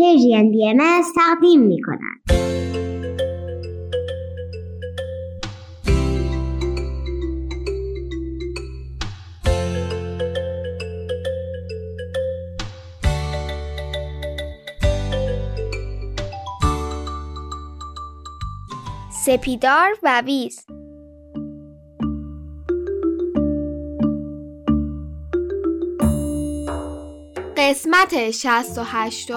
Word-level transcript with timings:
پرژین 0.00 0.50
بی 0.50 0.68
ام 0.68 1.02
تقدیم 1.16 1.60
می 1.60 1.82
کند. 1.82 2.20
سپیدار 19.24 19.90
و 20.02 20.22
ویز 20.26 20.66
قسمت 27.56 28.30
68 28.30 29.30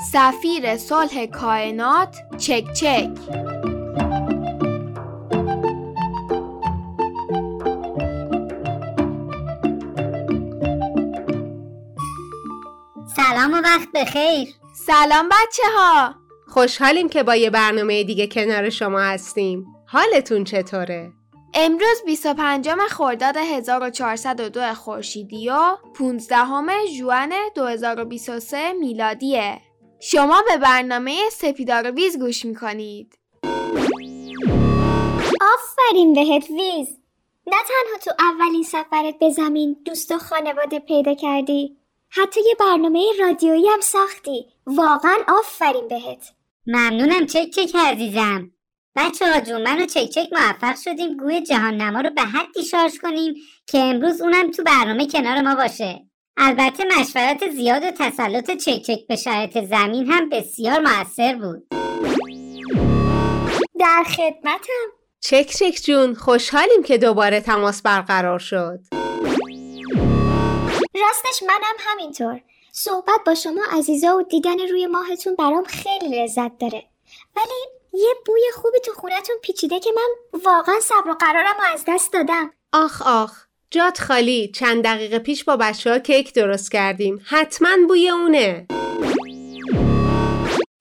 سفیر 0.00 0.76
صلح 0.76 1.26
کائنات 1.26 2.16
چک 2.36 2.72
چک 2.72 3.10
سلام 13.16 13.52
و 13.52 13.56
وقت 13.56 13.88
بخیر 13.94 14.48
سلام 14.74 15.28
بچه 15.28 15.62
ها 15.76 16.14
خوشحالیم 16.48 17.08
که 17.08 17.22
با 17.22 17.36
یه 17.36 17.50
برنامه 17.50 18.04
دیگه 18.04 18.26
کنار 18.26 18.70
شما 18.70 19.00
هستیم 19.00 19.66
حالتون 19.86 20.44
چطوره؟ 20.44 21.12
امروز 21.54 22.02
25 22.06 22.70
خرداد 22.90 23.36
1402 23.36 24.74
خورشیدی 24.74 25.50
و 25.50 25.76
15 25.94 26.36
ژوئن 26.98 27.32
2023 27.54 28.72
میلادیه. 28.72 29.67
شما 30.00 30.42
به 30.48 30.56
برنامه 30.56 31.30
سپیدار 31.32 31.90
ویز 31.90 32.18
گوش 32.18 32.44
می‌کنید. 32.44 33.18
آفرین 35.40 36.12
بهت 36.14 36.50
ویز. 36.50 36.98
نه 37.46 37.56
تنها 37.68 37.98
تو 38.04 38.10
اولین 38.18 38.62
سفرت 38.62 39.18
به 39.18 39.30
زمین 39.30 39.76
دوست 39.84 40.12
و 40.12 40.18
خانواده 40.18 40.78
پیدا 40.78 41.14
کردی 41.14 41.76
حتی 42.10 42.40
یه 42.40 42.54
برنامه 42.60 43.04
رادیویی 43.20 43.68
هم 43.68 43.80
ساختی 43.80 44.46
واقعا 44.66 45.16
آفرین 45.28 45.88
بهت 45.88 46.32
ممنونم 46.66 47.26
چک 47.26 47.50
چک 47.50 47.76
عزیزم 47.76 48.50
بچه 48.96 49.32
ها 49.32 49.40
جون 49.40 49.62
من 49.62 49.82
و 49.82 49.86
چک 49.86 50.10
چک 50.10 50.28
موفق 50.32 50.76
شدیم 50.76 51.16
گوی 51.16 51.40
جهان 51.40 51.74
نما 51.74 52.00
رو 52.00 52.10
به 52.10 52.22
حدی 52.22 52.64
شارژ 52.64 52.98
کنیم 52.98 53.34
که 53.66 53.78
امروز 53.78 54.20
اونم 54.20 54.50
تو 54.50 54.62
برنامه 54.62 55.06
کنار 55.06 55.40
ما 55.40 55.54
باشه 55.54 56.07
البته 56.40 56.84
مشورت 56.98 57.50
زیاد 57.50 57.82
و 57.82 57.90
تسلط 57.90 58.50
چک 58.50 58.82
چک 58.82 59.06
به 59.08 59.16
شرایط 59.16 59.64
زمین 59.64 60.06
هم 60.06 60.28
بسیار 60.28 60.80
موثر 60.80 61.34
بود. 61.34 61.66
در 63.80 64.04
خدمتم. 64.04 64.88
چک 65.20 65.46
چک 65.46 65.80
جون 65.84 66.14
خوشحالیم 66.14 66.82
که 66.82 66.98
دوباره 66.98 67.40
تماس 67.40 67.82
برقرار 67.82 68.38
شد. 68.38 68.80
راستش 70.94 71.42
منم 71.42 71.76
همینطور. 71.78 72.40
صحبت 72.72 73.20
با 73.26 73.34
شما 73.34 73.62
عزیزا 73.72 74.16
و 74.16 74.22
دیدن 74.22 74.58
روی 74.58 74.86
ماهتون 74.86 75.34
برام 75.34 75.64
خیلی 75.64 76.22
لذت 76.22 76.58
داره. 76.58 76.84
ولی 77.36 77.78
یه 77.92 78.14
بوی 78.26 78.42
خوبی 78.54 78.78
تو 78.84 78.92
خونتون 78.92 79.36
پیچیده 79.42 79.80
که 79.80 79.90
من 79.96 80.40
واقعا 80.44 80.80
صبر 80.80 81.10
و 81.10 81.14
قرارم 81.14 81.54
رو 81.58 81.72
از 81.74 81.84
دست 81.88 82.12
دادم. 82.12 82.50
آخ 82.72 83.02
آخ. 83.06 83.47
جات 83.70 84.00
خالی. 84.00 84.48
چند 84.54 84.84
دقیقه 84.84 85.18
پیش 85.18 85.44
با 85.44 85.56
بچه 85.56 85.90
ها 85.90 85.98
کیک 85.98 86.34
درست 86.34 86.72
کردیم. 86.72 87.20
حتما 87.26 87.68
بوی 87.88 88.08
اونه. 88.08 88.66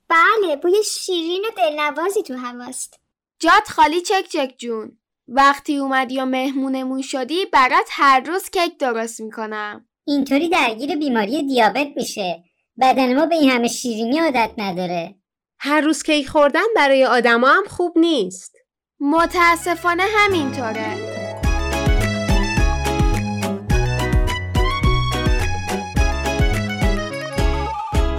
بله 0.10 0.56
بوی 0.62 0.84
شیرین 0.84 1.46
و 1.46 1.50
دلنوازی 1.58 2.24
تو 2.24 2.34
هواست. 2.34 3.00
جات 3.40 3.70
خالی 3.70 4.02
چک 4.02 4.28
چک 4.30 4.54
جون. 4.58 4.98
وقتی 5.28 5.78
اومدی 5.78 6.20
و 6.20 6.26
مهمونمون 6.26 7.02
شدی 7.02 7.46
برات 7.46 7.88
هر 7.92 8.20
روز 8.20 8.50
کیک 8.50 8.78
درست 8.80 9.22
می‌کنم. 9.22 9.88
اینطوری 10.08 10.50
درگیر 10.50 10.96
بیماری 10.96 11.44
دیابت 11.44 11.88
میشه. 11.96 12.44
بدن 12.82 13.16
ما 13.16 13.26
به 13.26 13.36
این 13.36 13.50
همه 13.50 13.68
شیرینی 13.68 14.20
عادت 14.20 14.52
نداره. 14.58 15.16
هر 15.60 15.82
روز 15.82 16.04
کیک 16.04 16.28
خوردن 16.30 16.66
برای 16.76 17.06
آدما 17.06 17.48
هم 17.48 17.64
خوب 17.68 17.98
نیست. 17.98 18.56
متاسفانه 19.00 20.04
همینطوره. 20.18 21.18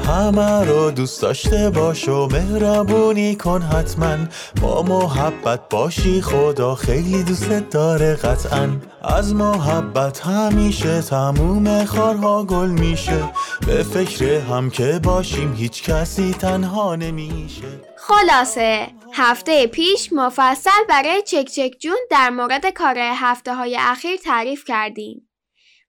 همه 0.08 0.64
رو 0.64 0.91
دوست 0.91 1.22
داشته 1.22 1.70
باش 1.70 2.08
و 2.08 2.26
مهربونی 2.26 3.36
کن 3.36 3.62
حتما. 3.62 4.16
با 4.62 4.82
محبت 4.82 5.69
باشی 5.69 6.22
خدا 6.22 6.74
خیلی 6.74 7.22
دوستت 7.22 7.70
داره 7.70 8.14
قطعا. 8.14 8.76
از 9.02 9.34
محبت 9.34 10.20
همیشه 10.20 11.02
تموم 11.02 11.84
خارها 11.84 12.44
گل 12.44 12.69
میشه. 12.69 13.32
به 13.66 13.82
فکر 13.82 14.24
هم 14.24 14.70
که 14.70 15.00
باشیم 15.04 15.54
هیچ 15.54 15.82
کسی 15.82 16.32
تنها 16.32 16.96
نمیشه. 16.96 17.80
خلاصه 17.98 18.86
هفته 19.12 19.66
پیش 19.66 20.12
مفصل 20.12 20.84
برای 20.88 21.22
چک 21.22 21.44
چک 21.44 21.72
جون 21.80 21.98
در 22.10 22.30
مورد 22.30 22.66
کار 22.66 22.98
هفته 22.98 23.54
های 23.54 23.76
اخیر 23.80 24.16
تعریف 24.16 24.64
کردیم. 24.64 25.28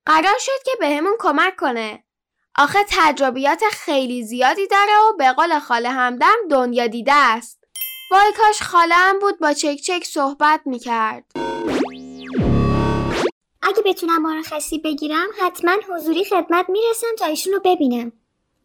قرار 0.05 0.37
شد 0.39 0.63
که 0.65 0.71
بهمون 0.79 1.13
کمک 1.19 1.55
کنه. 1.55 2.03
آخه 2.59 2.79
تجربیات 2.89 3.63
خیلی 3.71 4.23
زیادی 4.23 4.67
داره 4.67 4.91
و 5.09 5.17
به 5.17 5.31
قول 5.31 5.59
خاله 5.59 5.89
همدم 5.89 6.35
دنیا 6.51 6.87
دیده 6.87 7.13
است. 7.13 7.63
وای 8.11 8.33
کاش 8.37 8.61
خاله 8.61 8.95
هم 8.95 9.19
بود 9.19 9.39
با 9.39 9.53
چک 9.53 9.75
چک 9.75 10.03
صحبت 10.03 10.61
می‌کرد. 10.65 11.31
اگه 13.61 13.81
بتونم 13.85 14.21
مرخصی 14.21 14.79
بگیرم 14.79 15.27
حتما 15.41 15.71
حضوری 15.89 16.25
خدمت 16.25 16.69
می‌رسم 16.69 17.07
تا 17.19 17.25
ایشون 17.25 17.53
رو 17.53 17.59
ببینم 17.65 18.11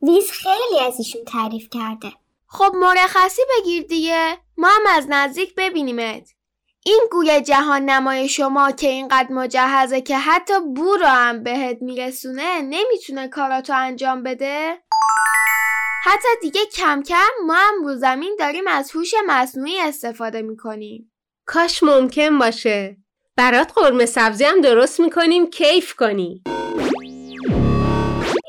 ویز 0.03 0.31
خیلی 0.31 0.81
از 0.87 0.99
ایشون 0.99 1.25
تعریف 1.25 1.69
کرده 1.71 2.13
خب 2.47 2.73
مرخصی 2.75 3.43
بگیر 3.59 3.83
دیگه 3.83 4.39
ما 4.57 4.69
هم 4.69 4.97
از 4.97 5.07
نزدیک 5.09 5.55
ببینیمت. 5.55 6.35
این 6.87 7.09
گوی 7.11 7.41
جهان 7.41 7.83
نمای 7.83 8.29
شما 8.29 8.71
که 8.71 8.89
اینقدر 8.89 9.33
مجهزه 9.33 10.01
که 10.01 10.19
حتی 10.19 10.53
بو 10.77 10.97
رو 10.97 11.07
هم 11.07 11.43
بهت 11.43 11.79
میرسونه 11.81 12.63
نمی‌تونه 12.63 13.29
کاراتو 13.29 13.73
انجام 13.77 14.23
بده؟ 14.23 14.83
حتی 16.05 16.29
دیگه 16.43 16.61
کم 16.67 17.03
کم 17.03 17.45
ما 17.47 17.55
هم 17.55 17.85
رو 17.85 17.97
زمین 17.97 18.37
داریم 18.39 18.67
از 18.69 18.91
هوش 18.91 19.15
مصنوعی 19.27 19.81
استفاده 19.81 20.43
می‌کنیم. 20.43 21.13
کاش 21.47 21.83
ممکن 21.83 22.39
باشه. 22.39 22.97
برات 23.37 23.73
قرمه 23.75 24.07
سبزی 24.07 24.45
هم 24.45 24.61
درست 24.61 25.01
می‌کنیم 25.01 25.51
کیف 25.51 25.95
کنی. 25.95 26.43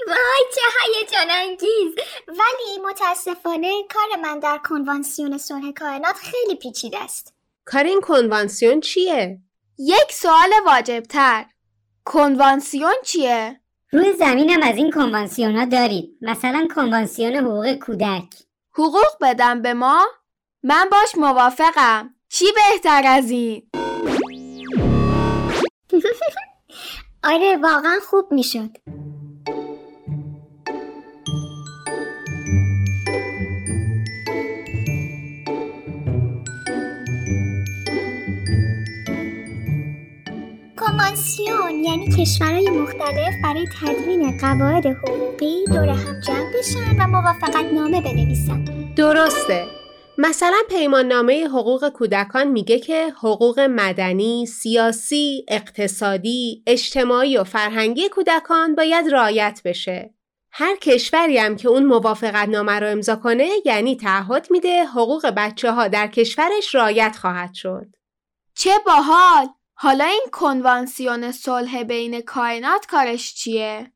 وای 0.08 0.46
چه 0.56 0.62
هیجان 1.00 1.32
انگیز. 1.32 1.96
ولی 2.28 2.86
متاسفانه 2.90 3.84
کار 3.94 4.22
من 4.22 4.40
در 4.40 4.58
کنوانسیون 4.58 5.38
صلح 5.38 5.72
کائنات 5.72 6.16
خیلی 6.16 6.56
پیچیده 6.56 7.04
است. 7.04 7.35
کار 7.66 7.84
این 7.84 8.02
کنوانسیون 8.02 8.80
چیه؟ 8.80 9.42
یک 9.78 10.12
سوال 10.12 10.50
واجبتر 10.66 11.46
کنوانسیون 12.06 12.94
چیه؟ 13.04 13.62
روی 13.92 14.14
زمینم 14.14 14.62
از 14.64 14.78
این 14.78 14.92
کنوانسیون 14.92 15.56
ها 15.56 15.66
دارید 15.66 16.18
مثلا 16.22 16.68
کنوانسیون 16.76 17.36
حقوق 17.36 17.74
کودک 17.74 18.26
حقوق 18.72 19.18
بدم 19.22 19.62
به 19.62 19.74
ما؟ 19.74 20.06
من 20.64 20.90
باش 20.92 21.16
موافقم 21.18 22.16
چی 22.30 22.46
بهتر 22.56 23.02
از 23.06 23.32
این؟ 23.32 23.70
آره 27.34 27.58
واقعا 27.58 28.00
خوب 28.10 28.32
می‌شد 28.32 28.70
یعنی 41.86 42.10
کشورهای 42.18 42.70
مختلف 42.70 43.34
برای 43.44 43.68
تدوین 43.82 44.38
قواعد 44.38 44.86
حقوقی 44.86 45.66
دور 45.66 45.90
هم 45.90 46.20
جمع 46.20 46.52
بشن 46.60 47.02
و 47.02 47.08
موافقت 47.08 47.74
نامه 47.74 48.02
بنویسن 48.02 48.66
درسته 48.96 49.66
مثلا 50.18 50.58
پیمان 50.70 51.08
نامه 51.08 51.48
حقوق 51.48 51.90
کودکان 51.90 52.48
میگه 52.48 52.80
که 52.80 53.14
حقوق 53.18 53.60
مدنی، 53.60 54.46
سیاسی، 54.46 55.46
اقتصادی، 55.48 56.64
اجتماعی 56.68 57.38
و 57.38 57.44
فرهنگی 57.44 58.10
کودکان 58.10 58.76
باید 58.76 59.14
رعایت 59.14 59.62
بشه. 59.66 60.14
هر 60.52 60.76
کشوری 60.76 61.38
هم 61.38 61.56
که 61.56 61.68
اون 61.68 61.86
موافقت 61.86 62.50
نامه 62.50 62.80
رو 62.80 62.88
امضا 62.88 63.16
کنه 63.16 63.50
یعنی 63.66 63.96
تعهد 63.96 64.48
میده 64.52 64.86
حقوق 64.86 65.26
بچه 65.38 65.72
ها 65.72 65.88
در 65.88 66.08
کشورش 66.08 66.76
رعایت 66.76 67.16
خواهد 67.22 67.54
شد. 67.54 67.88
چه 68.56 68.72
باحال 68.86 69.48
حالا 69.78 70.06
این 70.06 70.26
کنوانسیون 70.32 71.32
صلح 71.32 71.84
بین 71.84 72.22
کائنات 72.22 72.86
کارش 72.86 73.34
چیه؟ 73.34 73.92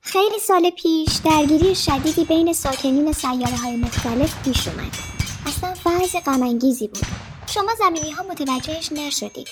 خیلی 0.00 0.38
سال 0.38 0.70
پیش 0.70 1.08
درگیری 1.24 1.74
شدیدی 1.74 2.24
بین 2.24 2.52
ساکنین 2.52 3.12
سیاره 3.12 3.56
های 3.56 3.76
مختلف 3.76 4.44
پیش 4.44 4.68
اومد. 4.68 4.92
اصلا 5.46 5.74
وضع 5.86 6.20
غمانگیزی 6.20 6.88
بود. 6.88 7.06
شما 7.46 7.70
زمینی 7.78 8.10
ها 8.10 8.22
متوجهش 8.22 8.92
نشدید. 8.92 9.48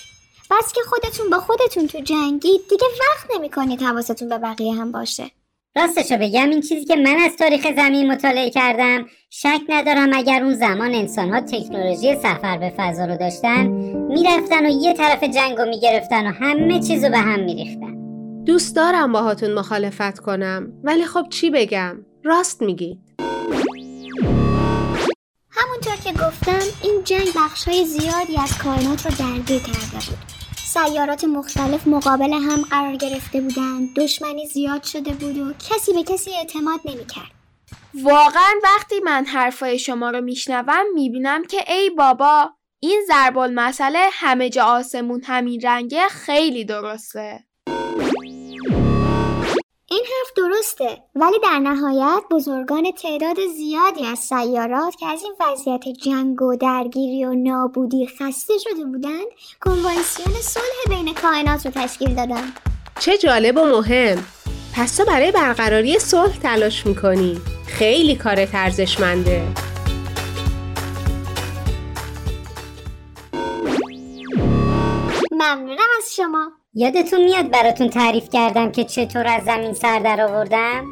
بس 0.50 0.72
که 0.72 0.80
خودتون 0.88 1.30
با 1.30 1.40
خودتون 1.40 1.86
تو 1.86 2.00
جنگید 2.00 2.60
دیگه 2.70 2.86
وقت 3.00 3.26
نمی‌کنید 3.34 3.82
حواستون 3.82 4.28
به 4.28 4.38
بقیه 4.38 4.74
هم 4.74 4.92
باشه. 4.92 5.30
راستشو 5.76 6.16
بگم 6.16 6.50
این 6.50 6.60
چیزی 6.60 6.84
که 6.84 6.96
من 6.96 7.16
از 7.24 7.36
تاریخ 7.36 7.66
زمین 7.76 8.12
مطالعه 8.12 8.50
کردم 8.50 9.06
شک 9.30 9.60
ندارم 9.68 10.10
اگر 10.14 10.42
اون 10.42 10.54
زمان 10.54 10.94
انسانها 10.94 11.40
تکنولوژی 11.40 12.16
سفر 12.16 12.58
به 12.58 12.72
فضا 12.76 13.04
رو 13.04 13.16
داشتن 13.16 13.66
می‌رفتن 14.08 14.66
و 14.66 14.68
یه 14.68 14.92
طرف 14.92 15.24
جنگ 15.24 15.58
رو 15.58 15.64
می‌گرفتن 15.68 16.26
و 16.26 16.30
همه 16.30 16.80
چیز 16.80 17.04
رو 17.04 17.10
به 17.10 17.18
هم 17.18 17.40
میریختن. 17.40 17.96
دوست 18.44 18.76
دارم 18.76 19.12
باهاتون 19.12 19.54
مخالفت 19.54 20.18
کنم 20.18 20.72
ولی 20.84 21.04
خب 21.04 21.26
چی 21.30 21.50
بگم؟ 21.50 21.96
راست 22.24 22.62
میگید. 22.62 22.98
همونطور 25.50 25.96
که 26.04 26.12
گفتم 26.12 26.60
این 26.82 27.00
جنگ 27.04 27.28
بخشای 27.36 27.84
زیادی 27.84 28.36
از 28.42 28.58
کائنات 28.58 29.06
رو 29.06 29.12
درگیر 29.18 29.58
کرده 29.58 30.06
بود. 30.08 30.39
سیارات 30.74 31.24
مختلف 31.24 31.86
مقابل 31.88 32.32
هم 32.32 32.62
قرار 32.70 32.96
گرفته 32.96 33.40
بودند. 33.40 33.94
دشمنی 33.94 34.46
زیاد 34.46 34.82
شده 34.82 35.12
بود 35.12 35.38
و 35.38 35.52
کسی 35.52 35.92
به 35.92 36.02
کسی 36.02 36.30
اعتماد 36.30 36.80
نمی‌کرد. 36.84 37.30
واقعا 37.94 38.54
وقتی 38.64 39.00
من 39.04 39.24
حرفای 39.24 39.78
شما 39.78 40.10
رو 40.10 40.20
میشنوم 40.20 40.84
می‌بینم 40.94 41.44
که 41.44 41.72
ای 41.72 41.90
بابا 41.90 42.50
این 42.82 43.04
ضرب 43.08 43.38
مسئله 43.38 44.08
همه 44.12 44.50
جا 44.50 44.64
آسمون 44.64 45.22
همین 45.24 45.60
رنگه 45.60 46.08
خیلی 46.08 46.64
درسته. 46.64 47.44
این 49.92 50.04
حرف 50.04 50.32
درسته 50.36 51.02
ولی 51.14 51.38
در 51.42 51.58
نهایت 51.58 52.22
بزرگان 52.30 52.92
تعداد 53.02 53.36
زیادی 53.56 54.06
از 54.06 54.18
سیارات 54.18 54.96
که 54.96 55.06
از 55.06 55.22
این 55.22 55.34
وضعیت 55.40 55.88
جنگ 55.88 56.42
و 56.42 56.56
درگیری 56.56 57.24
و 57.24 57.34
نابودی 57.34 58.06
خسته 58.06 58.54
شده 58.58 58.84
بودند 58.84 59.26
کنوانسیون 59.60 60.36
صلح 60.42 60.96
بین 60.96 61.14
کائنات 61.14 61.66
رو 61.66 61.72
تشکیل 61.74 62.14
دادن. 62.14 62.52
چه 63.00 63.18
جالب 63.18 63.56
و 63.56 63.64
مهم. 63.64 64.24
پس 64.76 64.96
تو 64.96 65.04
برای 65.04 65.32
برقراری 65.32 65.98
صلح 65.98 66.38
تلاش 66.38 66.86
می‌کنی. 66.86 67.40
خیلی 67.66 68.16
کار 68.16 68.48
ارزشمنده 68.54 69.42
ممنونم 75.32 75.88
از 75.98 76.14
شما. 76.16 76.59
یادتون 76.74 77.24
میاد 77.24 77.50
براتون 77.50 77.88
تعریف 77.90 78.28
کردم 78.30 78.72
که 78.72 78.84
چطور 78.84 79.26
از 79.26 79.44
زمین 79.44 79.72
سر 79.72 79.98
در 79.98 80.20
آوردم؟ 80.20 80.84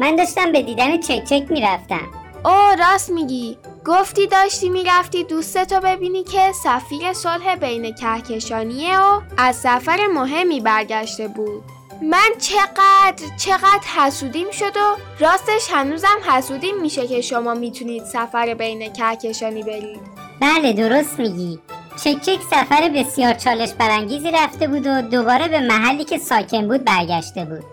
من 0.00 0.16
داشتم 0.16 0.52
به 0.52 0.62
دیدن 0.62 1.00
چک 1.00 1.24
چک 1.24 1.50
می‌رفتم. 1.50 2.08
او 2.44 2.76
راست 2.78 3.10
میگی. 3.10 3.58
گفتی 3.86 4.26
داشتی 4.26 4.68
می‌رفتی 4.68 5.24
دوستتو 5.24 5.80
ببینی 5.80 6.24
که 6.24 6.52
سفیر 6.52 7.12
صلح 7.12 7.54
بین 7.54 7.94
کهکشانیه 7.94 8.98
و 8.98 9.20
از 9.38 9.56
سفر 9.56 10.06
مهمی 10.14 10.60
برگشته 10.60 11.28
بود. 11.28 11.62
من 12.02 12.30
چقدر 12.38 13.36
چقدر 13.38 13.86
حسودیم 13.96 14.50
شد 14.50 14.76
و 14.76 14.96
راستش 15.20 15.68
هنوزم 15.70 16.18
حسودیم 16.26 16.80
میشه 16.80 17.06
که 17.06 17.20
شما 17.20 17.54
می‌تونید 17.54 18.04
سفر 18.04 18.54
بین 18.54 18.92
کهکشانی 18.92 19.62
برید. 19.62 20.00
بله 20.40 20.72
درست 20.72 21.18
میگی. 21.20 21.58
چک 22.04 22.20
چک 22.20 22.42
سفر 22.50 22.90
بسیار 22.94 23.34
چالش 23.34 23.72
برانگیزی 23.72 24.30
رفته 24.30 24.68
بود 24.68 24.86
و 24.86 25.02
دوباره 25.02 25.48
به 25.48 25.60
محلی 25.60 26.04
که 26.04 26.18
ساکن 26.18 26.68
بود 26.68 26.84
برگشته 26.84 27.44
بود. 27.44 27.64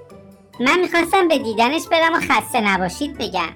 من 0.59 0.79
می‌خواستم 0.79 1.27
به 1.27 1.37
دیدنش 1.37 1.81
برم 1.91 2.13
و 2.13 2.19
خسته 2.19 2.61
نباشید 2.61 3.17
بگم. 3.17 3.53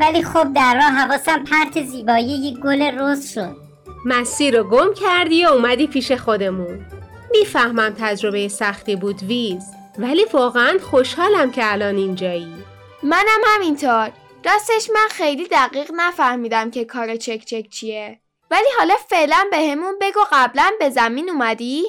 ولی 0.00 0.22
خب 0.22 0.52
در 0.52 0.74
راه 0.74 0.84
حواسم 0.84 1.44
پرت 1.44 1.84
زیبایی 1.84 2.28
یک 2.28 2.58
گل 2.58 2.98
روز 2.98 3.30
شد. 3.30 3.56
مسیر 4.04 4.58
رو 4.58 4.64
گم 4.64 4.94
کردی 4.94 5.44
و 5.44 5.48
اومدی 5.48 5.86
پیش 5.86 6.12
خودمون. 6.12 6.86
می‌فهمم 7.30 7.94
تجربه 7.98 8.48
سختی 8.48 8.96
بود 8.96 9.22
ویز 9.22 9.64
ولی 9.98 10.24
واقعا 10.32 10.78
خوشحالم 10.90 11.50
که 11.50 11.72
الان 11.72 11.96
اینجایی. 11.96 12.54
منم 13.02 13.40
همینطور. 13.46 14.10
راستش 14.44 14.90
من 14.94 15.08
خیلی 15.10 15.48
دقیق 15.48 15.90
نفهمیدم 15.96 16.70
که 16.70 16.84
کار 16.84 17.16
چک 17.16 17.44
چک 17.44 17.68
چیه. 17.70 18.20
ولی 18.50 18.66
حالا 18.78 18.94
فعلا 19.08 19.48
بهمون 19.50 19.98
به 19.98 20.10
بگو 20.10 20.20
قبلا 20.32 20.70
به 20.78 20.90
زمین 20.90 21.30
اومدی؟ 21.30 21.84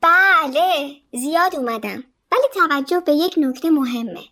بله 0.00 0.96
زیاد 1.12 1.56
اومدم. 1.56 2.04
ولی 2.32 2.48
توجه 2.54 3.00
به 3.00 3.12
یک 3.12 3.34
نکته 3.36 3.70
مهمه. 3.70 4.24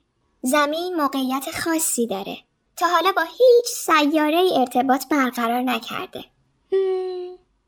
زمین 0.43 0.97
موقعیت 0.97 1.45
خاصی 1.65 2.07
داره. 2.07 2.37
تا 2.77 2.87
حالا 2.87 3.13
با 3.13 3.23
هیچ 3.23 3.67
سیاره 3.67 4.51
ارتباط 4.57 5.09
برقرار 5.09 5.61
نکرده. 5.61 6.25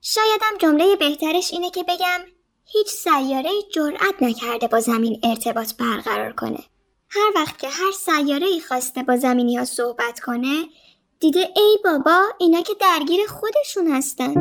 شایدم 0.02 0.58
جمله 0.58 0.96
بهترش 0.96 1.52
اینه 1.52 1.70
که 1.70 1.82
بگم 1.82 2.20
هیچ 2.64 2.86
سیاره 2.86 3.50
جرأت 3.74 4.22
نکرده 4.22 4.68
با 4.68 4.80
زمین 4.80 5.20
ارتباط 5.22 5.74
برقرار 5.74 6.32
کنه. 6.32 6.64
هر 7.10 7.32
وقت 7.34 7.58
که 7.58 7.68
هر 7.68 7.92
سیاره 7.92 8.46
ای 8.46 8.60
خواسته 8.60 9.02
با 9.02 9.16
زمینی 9.16 9.56
ها 9.56 9.64
صحبت 9.64 10.20
کنه 10.20 10.64
دیده 11.20 11.48
ای 11.56 11.78
بابا 11.84 12.20
اینا 12.38 12.60
که 12.60 12.72
درگیر 12.80 13.20
خودشون 13.28 13.86
هستن. 13.86 14.34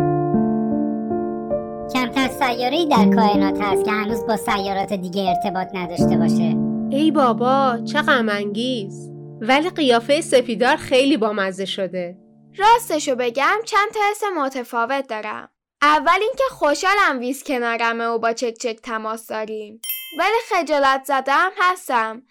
کمتر 1.93 2.27
سیاره 2.27 2.85
در 2.85 3.15
کائنات 3.15 3.61
هست 3.61 3.85
که 3.85 3.91
هنوز 3.91 4.25
با 4.25 4.37
سیارات 4.37 4.93
دیگه 4.93 5.21
ارتباط 5.29 5.67
نداشته 5.73 6.17
باشه. 6.17 6.57
ای 6.89 7.11
بابا 7.11 7.77
چه 7.91 8.01
غمانگیز. 8.01 9.11
ولی 9.41 9.69
قیافه 9.69 10.21
سپیدار 10.21 10.75
خیلی 10.75 11.17
بامزه 11.17 11.65
شده. 11.65 12.17
راستشو 12.57 13.15
بگم 13.15 13.57
چند 13.65 13.89
تا 13.93 13.99
حس 14.11 14.21
متفاوت 14.37 15.07
دارم. 15.07 15.49
اول 15.81 16.19
اینکه 16.21 16.43
خوشحالم 16.51 17.19
ویز 17.19 17.43
کنارمه 17.43 18.05
و 18.05 18.19
با 18.19 18.33
چک 18.33 18.53
چک 18.53 18.79
تماس 18.83 19.27
داریم. 19.27 19.81
ولی 20.19 20.37
خجالت 20.49 21.03
زدم 21.05 21.51
هستم. 21.57 22.21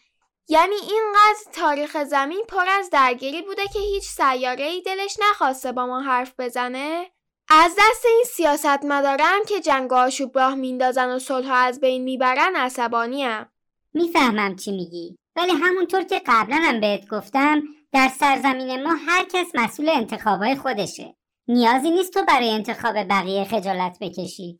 یعنی 0.48 0.74
اینقدر 0.74 1.52
تاریخ 1.52 2.04
زمین 2.04 2.42
پر 2.48 2.68
از 2.68 2.90
درگیری 2.90 3.42
بوده 3.42 3.62
که 3.72 3.78
هیچ 3.78 4.02
سیاره 4.02 4.64
ای 4.64 4.82
دلش 4.82 5.16
نخواسته 5.30 5.72
با 5.72 5.86
ما 5.86 6.00
حرف 6.00 6.32
بزنه؟ 6.38 7.10
از 7.48 7.72
دست 7.78 8.04
این 8.06 8.24
سیاست 8.26 8.84
مدارم 8.84 9.44
که 9.48 9.60
جنگ 9.60 9.92
و 9.92 9.94
آشوب 9.94 10.38
راه 10.38 10.54
میندازن 10.54 11.08
و 11.08 11.18
صلح 11.18 11.52
از 11.52 11.80
بین 11.80 12.02
می‌برن 12.02 12.56
عصبانیم. 12.56 13.46
می‌فهمم 13.94 14.56
چی 14.56 14.72
میگی 14.72 15.16
ولی 15.36 15.52
همونطور 15.52 16.02
که 16.02 16.22
قبلا 16.26 16.56
هم 16.56 16.80
بهت 16.80 17.08
گفتم 17.08 17.62
در 17.92 18.08
سرزمین 18.08 18.82
ما 18.82 18.94
هر 19.06 19.24
کس 19.24 19.46
مسئول 19.54 19.88
انتخابای 19.88 20.56
خودشه 20.56 21.14
نیازی 21.48 21.90
نیست 21.90 22.12
تو 22.12 22.24
برای 22.24 22.50
انتخاب 22.50 22.94
بقیه 23.10 23.44
خجالت 23.44 23.98
بکشی 24.00 24.58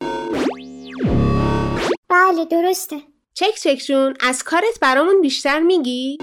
بله 2.09 2.45
درسته 2.45 3.14
چک 3.37 3.55
چک 3.55 3.83
جون 3.87 4.13
از 4.19 4.43
کارت 4.43 4.79
برامون 4.81 5.21
بیشتر 5.21 5.59
میگی؟ 5.59 6.17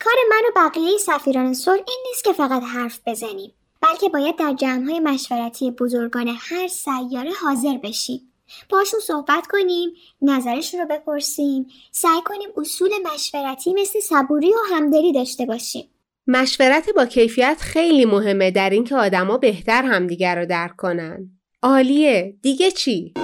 کار 0.00 0.14
من 0.30 0.42
و 0.48 0.52
بقیه 0.56 0.98
سفیران 0.98 1.54
صلح 1.54 1.74
این 1.88 1.98
نیست 2.08 2.24
که 2.24 2.32
فقط 2.32 2.62
حرف 2.62 3.00
بزنیم. 3.06 3.52
بلکه 3.80 4.08
باید 4.08 4.36
در 4.36 4.52
جمعهای 4.52 5.00
مشورتی 5.00 5.70
بزرگان 5.70 6.36
هر 6.38 6.68
سیاره 6.68 7.30
حاضر 7.42 7.78
بشیم. 7.82 8.20
باشون 8.68 9.00
صحبت 9.00 9.46
کنیم 9.46 9.90
نظرش 10.22 10.74
رو 10.74 10.86
بپرسیم 10.90 11.66
سعی 11.92 12.20
کنیم 12.24 12.48
اصول 12.56 12.90
مشورتی 13.12 13.74
مثل 13.74 14.00
صبوری 14.00 14.50
و 14.50 14.74
همدلی 14.74 15.12
داشته 15.12 15.46
باشیم. 15.46 15.88
مشورت 16.26 16.90
با 16.96 17.06
کیفیت 17.06 17.58
خیلی 17.60 18.04
مهمه 18.04 18.50
در 18.50 18.70
اینکه 18.70 18.96
آدما 18.96 19.38
بهتر 19.38 19.82
همدیگر 19.82 20.38
رو 20.38 20.46
درک 20.46 20.76
کنن. 20.76 21.30
عالیه. 21.62 22.36
دیگه 22.42 22.70
چی؟ 22.70 23.14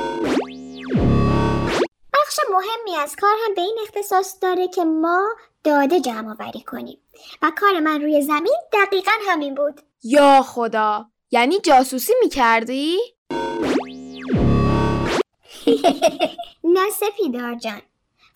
بخش 2.26 2.40
مهمی 2.50 2.96
از 2.96 3.16
کار 3.16 3.36
هم 3.46 3.54
به 3.54 3.60
این 3.60 3.78
اختصاص 3.82 4.36
داره 4.42 4.68
که 4.68 4.84
ما 4.84 5.28
داده 5.64 6.00
جمع 6.00 6.30
آوری 6.30 6.60
کنیم. 6.60 6.98
و 7.42 7.52
کار 7.60 7.80
من 7.80 8.02
روی 8.02 8.22
زمین 8.22 8.56
دقیقا 8.72 9.10
همین 9.28 9.54
بود. 9.54 9.80
یا 10.04 10.42
خدا 10.42 11.06
یعنی 11.30 11.58
جاسوسی 11.60 12.12
می‌کردی؟ 12.20 12.96
نه 16.74 16.90
سپیدار 16.90 17.54
جان. 17.54 17.82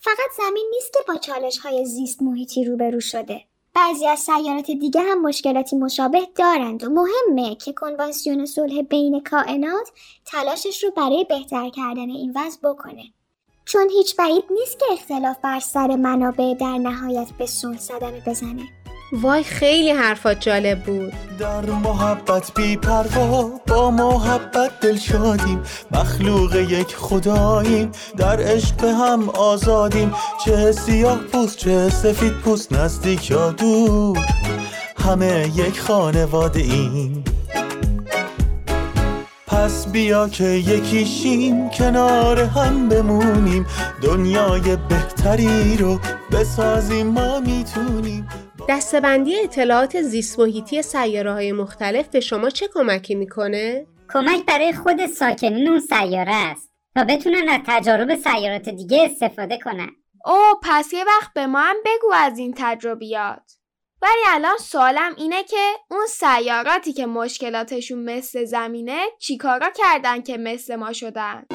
فقط 0.01 0.31
زمین 0.37 0.71
نیست 0.75 0.93
که 0.93 0.99
با 1.09 1.17
چالش 1.17 1.59
های 1.59 1.85
زیست 1.85 2.23
محیطی 2.23 2.65
روبرو 2.65 3.01
شده. 3.01 3.45
بعضی 3.75 4.07
از 4.07 4.19
سیارات 4.19 4.67
دیگه 4.67 5.01
هم 5.01 5.23
مشکلاتی 5.23 5.77
مشابه 5.77 6.29
دارند 6.37 6.85
و 6.85 6.91
مهمه 6.91 7.55
که 7.55 7.73
کنوانسیون 7.73 8.47
صلح 8.47 8.83
بین 8.83 9.23
کائنات 9.23 9.91
تلاشش 10.25 10.85
رو 10.85 10.91
برای 10.91 11.27
بهتر 11.29 11.69
کردن 11.69 12.11
این 12.11 12.33
وضع 12.37 12.59
بکنه. 12.63 13.03
چون 13.73 13.89
هیچ 13.91 14.17
بعید 14.17 14.45
نیست 14.51 14.79
که 14.79 14.85
اختلاف 14.93 15.37
بر 15.43 15.61
سر 15.61 15.97
منابع 15.97 16.55
در 16.61 16.79
نهایت 16.79 17.29
به 17.39 17.47
صلح 17.47 17.79
صدمه 17.79 18.23
بزنه. 18.27 18.63
وای 19.13 19.45
خیلی 19.45 19.91
حرفات 19.91 20.41
جالب 20.41 20.85
بود. 20.85 21.13
در 21.39 21.61
محبت 21.61 22.53
بی 22.55 22.77
پروا 22.77 23.51
با 23.67 23.91
محبت 23.91 24.81
دل 24.81 24.97
شادیم. 24.97 25.63
مخلوق 25.91 26.55
یک 26.55 26.97
خداییم 26.97 27.93
در 28.17 28.41
عشق 28.41 28.77
به 28.77 28.93
هم 28.93 29.29
آزادیم. 29.29 30.15
چه 30.45 30.73
سیاه 30.73 31.19
پوست 31.19 31.57
چه 31.59 31.89
سفید 31.89 32.33
پوست 32.33 32.73
نزدیک 32.73 33.31
یا 33.31 33.51
دور. 33.51 34.19
همه 34.97 35.51
یک 35.57 35.81
خانواده 35.81 36.61
ایم. 36.61 37.25
پس 39.61 39.93
بیا 39.93 40.29
که 40.29 40.45
یکیشیم 40.45 41.71
کنار 41.71 42.41
هم 42.41 42.89
بمونیم. 42.89 43.67
دنیای 44.03 44.77
بهتری 44.89 45.77
رو 45.77 45.99
بسازیم 46.33 47.07
ما 47.07 47.41
می‌تونیم. 47.41 48.29
دستبندی 48.69 49.41
اطلاعات 49.41 50.03
زیست 50.03 50.39
محیطی 50.39 50.83
سیاره 50.83 51.33
های 51.33 51.53
مختلف 51.53 52.09
به 52.09 52.21
شما 52.21 52.51
چه 52.51 52.69
کمکی 52.75 53.15
می‌کنه؟ 53.15 53.87
کمک 54.13 54.47
برای 54.47 54.73
خود 54.73 55.07
ساکنین 55.07 55.69
اون 55.69 55.81
سیاره 55.81 56.35
است 56.35 56.71
تا 56.95 57.05
بتونن 57.05 57.49
از 57.49 57.61
تجارب 57.67 58.15
سیارات 58.15 58.69
دیگه 58.69 59.05
استفاده 59.11 59.59
کنن. 59.59 59.91
او 60.27 60.39
پس 60.63 60.93
یه 60.93 61.05
وقت 61.05 61.33
به 61.35 61.47
ما 61.47 61.61
هم 61.61 61.77
بگو 61.85 62.13
از 62.15 62.39
این 62.39 62.55
تجربیات. 62.57 63.60
ولی 64.03 64.21
الان 64.29 64.59
سوالم 64.59 65.15
اینه 65.17 65.45
که 65.45 65.73
اون 65.91 66.07
سیاراتی 66.07 66.93
که 66.93 67.07
مشکلاتشون 67.07 67.99
مثل 67.99 68.45
زمینه 68.45 69.01
چیکارا 69.19 69.71
کردن 69.71 70.23
که 70.23 70.37
مثل 70.37 70.77
ما 70.77 70.93
شدن؟ 70.93 71.47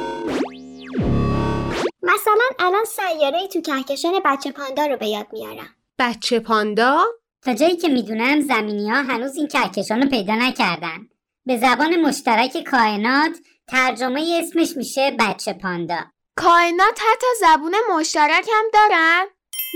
مثلا 2.04 2.46
الان 2.60 2.86
سیاره 2.86 3.48
تو 3.48 3.62
کهکشان 3.62 4.14
بچه 4.26 4.52
پاندا 4.52 4.86
رو 4.86 4.98
به 4.98 5.08
یاد 5.08 5.28
میارم. 5.32 5.76
بچه 6.00 6.40
پاندا؟ 6.40 7.06
تا 7.42 7.54
جایی 7.54 7.76
که 7.76 7.88
می‌دونم 7.90 8.42
زمینی 8.42 8.90
ها 8.90 9.02
هنوز 9.02 9.36
این 9.36 9.48
کهکشان 9.48 10.02
رو 10.02 10.10
پیدا 10.10 10.36
نکردن. 10.36 11.10
به 11.46 11.58
زبان 11.58 11.96
مشترک 12.02 12.64
کائنات 12.64 13.32
ترجمه 13.68 14.42
اسمش 14.44 14.78
میشه 14.78 15.16
بچه 15.20 15.54
پاندا. 15.54 16.00
کائنات 16.36 17.00
حتی 17.12 17.28
زبون 17.40 17.76
مشترک 17.96 18.50
هم 18.54 18.66
دارن؟ 18.74 19.26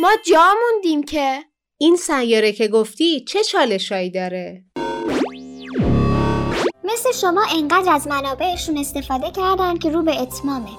ما 0.02 0.10
جا 0.26 0.56
موندیم 0.62 1.04
که. 1.04 1.49
این 1.82 1.96
سیاره 1.96 2.52
که 2.52 2.68
گفتی 2.68 3.26
چه 3.26 3.44
چالشایی 3.44 4.12
داره؟ 4.12 4.64
مثل 6.84 7.12
شما 7.22 7.42
انقدر 7.58 7.94
از 7.94 8.08
منابعشون 8.08 8.78
استفاده 8.78 9.32
کردن 9.32 9.78
که 9.78 9.90
رو 9.90 10.04
به 10.04 10.22
اتمامه. 10.22 10.70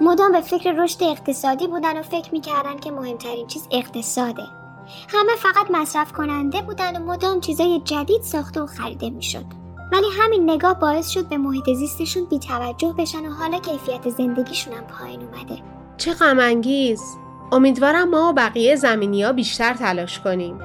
مدام 0.00 0.32
به 0.32 0.40
فکر 0.40 0.72
رشد 0.72 1.02
اقتصادی 1.02 1.66
بودن 1.66 1.98
و 1.98 2.02
فکر 2.02 2.32
می‌کردن 2.32 2.78
که 2.78 2.90
مهمترین 2.90 3.46
چیز 3.46 3.68
اقتصاده. 3.70 4.42
همه 5.08 5.32
فقط 5.36 5.70
مصرف 5.70 6.12
کننده 6.12 6.62
بودن 6.62 7.02
و 7.02 7.04
مدام 7.04 7.40
چیزای 7.40 7.80
جدید 7.84 8.22
ساخته 8.22 8.60
و 8.60 8.66
خریده 8.66 9.10
می‌شد. 9.10 9.44
ولی 9.92 10.06
همین 10.20 10.50
نگاه 10.50 10.80
باعث 10.80 11.08
شد 11.08 11.28
به 11.28 11.36
محیط 11.36 11.70
زیستشون 11.78 12.24
بیتوجه 12.24 12.94
بشن 12.98 13.26
و 13.26 13.30
حالا 13.30 13.58
کیفیت 13.58 14.08
زندگیشون 14.08 14.74
هم 14.74 14.84
پایین 14.84 15.20
اومده. 15.20 15.62
چه 15.96 16.12
غم 16.12 16.60
امیدوارم 17.52 18.08
ما 18.08 18.30
و 18.30 18.32
بقیه 18.32 18.76
زمینی 18.76 19.22
ها 19.22 19.32
بیشتر 19.32 19.74
تلاش 19.74 20.20
کنیم. 20.20 20.58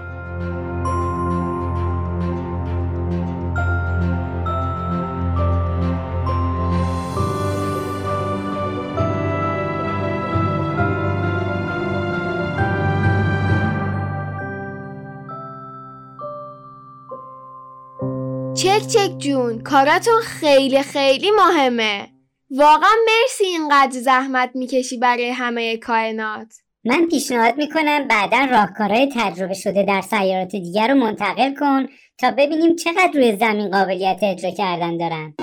چک 18.55 18.87
چک 18.87 19.17
جون 19.17 19.61
کاراتون 19.61 20.21
خیلی 20.21 20.83
خیلی 20.83 21.31
مهمه 21.31 22.07
واقعا 22.49 22.95
مرسی 23.07 23.45
اینقدر 23.45 23.99
زحمت 23.99 24.51
می‌کشی 24.55 24.97
برای 24.97 25.29
همه 25.29 25.77
کائنات 25.77 26.66
من 26.87 27.07
پیشنهاد 27.07 27.57
می‌کنم 27.57 28.07
بعدا 28.07 28.47
راهکارهای 28.51 29.09
تجربه 29.15 29.53
شده 29.53 29.83
در 29.83 30.01
سیارات 30.01 30.51
دیگر 30.51 30.87
رو 30.87 30.95
منتقل 30.95 31.53
کن 31.59 31.87
تا 32.17 32.31
ببینیم 32.31 32.75
چقدر 32.75 33.11
روی 33.13 33.37
زمین 33.37 33.71
قابلیت 33.71 34.19
اجرا 34.23 34.51
کردن 34.51 34.97
دارن. 34.97 35.33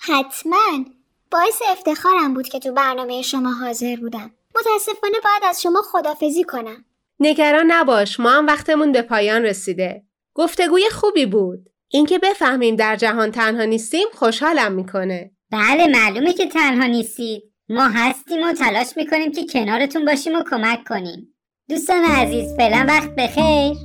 حتما. 0.00 0.84
باعث 1.30 1.62
افتخارم 1.70 2.34
بود 2.34 2.48
که 2.48 2.58
تو 2.58 2.72
برنامه 2.72 3.22
شما 3.22 3.52
حاضر 3.52 3.96
بودم. 3.96 4.30
متاسفانه 4.56 5.14
باید 5.24 5.42
از 5.48 5.62
شما 5.62 5.82
خدافزی 5.82 6.44
کنم. 6.44 6.84
نگران 7.20 7.72
نباش 7.72 8.20
ما 8.20 8.30
هم 8.30 8.46
وقتمون 8.46 8.92
به 8.92 9.02
پایان 9.02 9.42
رسیده. 9.42 10.02
گفتگوی 10.34 10.82
خوبی 10.92 11.26
بود. 11.26 11.68
اینکه 11.88 12.18
بفهمیم 12.18 12.76
در 12.76 12.96
جهان 12.96 13.30
تنها 13.30 13.64
نیستیم 13.64 14.06
خوشحالم 14.14 14.72
می‌کنه. 14.72 15.30
بله 15.50 15.86
معلومه 15.86 16.32
که 16.32 16.46
تنها 16.46 16.86
نیستید. 16.86 17.55
ما 17.68 17.88
هستیم 17.94 18.42
و 18.42 18.52
تلاش 18.52 18.86
می‌کنیم 18.96 19.32
که 19.32 19.46
کنارتون 19.52 20.04
باشیم 20.04 20.34
و 20.34 20.42
کمک 20.50 20.84
کنیم. 20.88 21.34
دوستان 21.68 22.04
عزیز 22.04 22.56
فعلا 22.56 22.86
وقت 22.88 23.14
بخیر. 23.14 23.76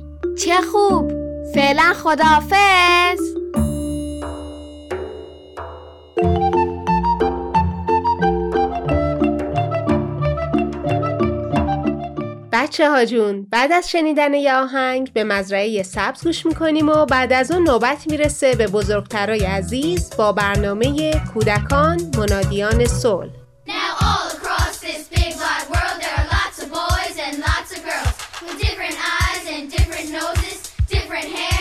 چه 0.44 0.54
خوب. 0.72 1.12
فعلا 1.54 1.92
خداحافظ. 1.94 3.20
بچه 12.52 12.90
ها 12.90 13.04
جون 13.04 13.46
بعد 13.50 13.72
از 13.72 13.90
شنیدن 13.90 14.34
یه 14.34 14.54
آهنگ 14.54 15.12
به 15.12 15.24
مزرعه 15.24 15.82
سبز 15.82 16.24
گوش 16.24 16.46
می‌کنیم 16.46 16.88
و 16.88 17.06
بعد 17.06 17.32
از 17.32 17.52
اون 17.52 17.62
نوبت 17.62 18.10
می‌رسه 18.10 18.54
به 18.54 18.66
بزرگترای 18.66 19.44
عزیز 19.44 20.10
با 20.18 20.32
برنامه 20.32 21.12
کودکان 21.34 22.00
منادیان 22.18 22.86
صلح. 22.86 23.41
different 31.12 31.36
hands. 31.36 31.51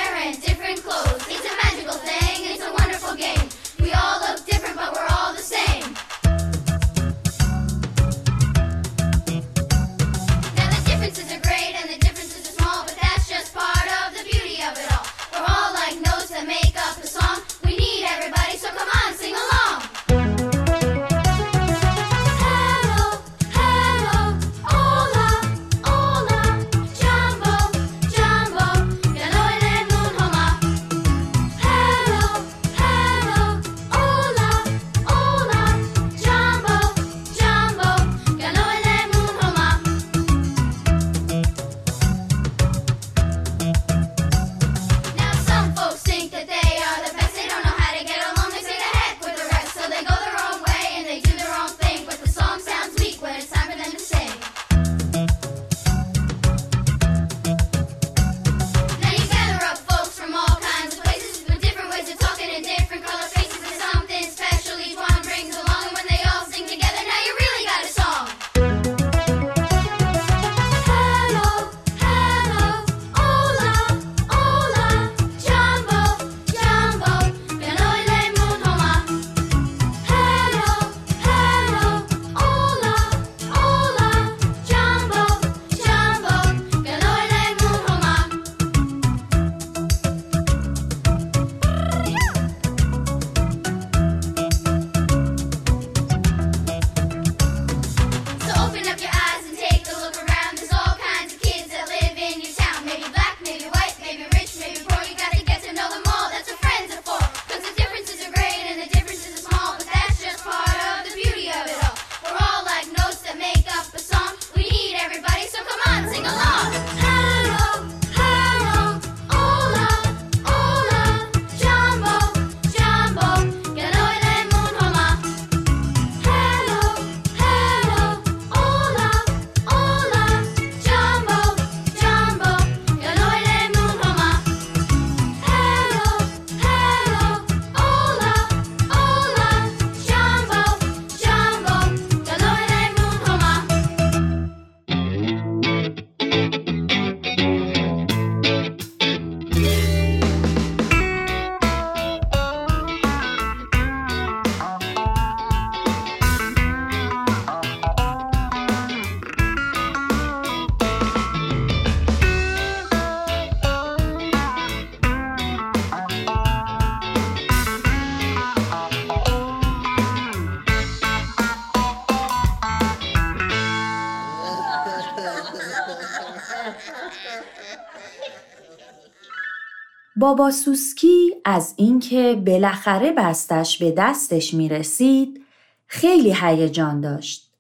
بابا 180.22 180.52
سوسکی 180.52 181.36
از 181.46 181.74
اینکه 181.78 182.44
بالاخره 182.46 183.12
بستش 183.12 183.78
به 183.78 183.92
دستش 183.92 184.54
می 184.54 184.70
رسید 184.70 185.46
خیلی 185.88 186.36
هیجان 186.42 187.02
داشت. 187.02 187.52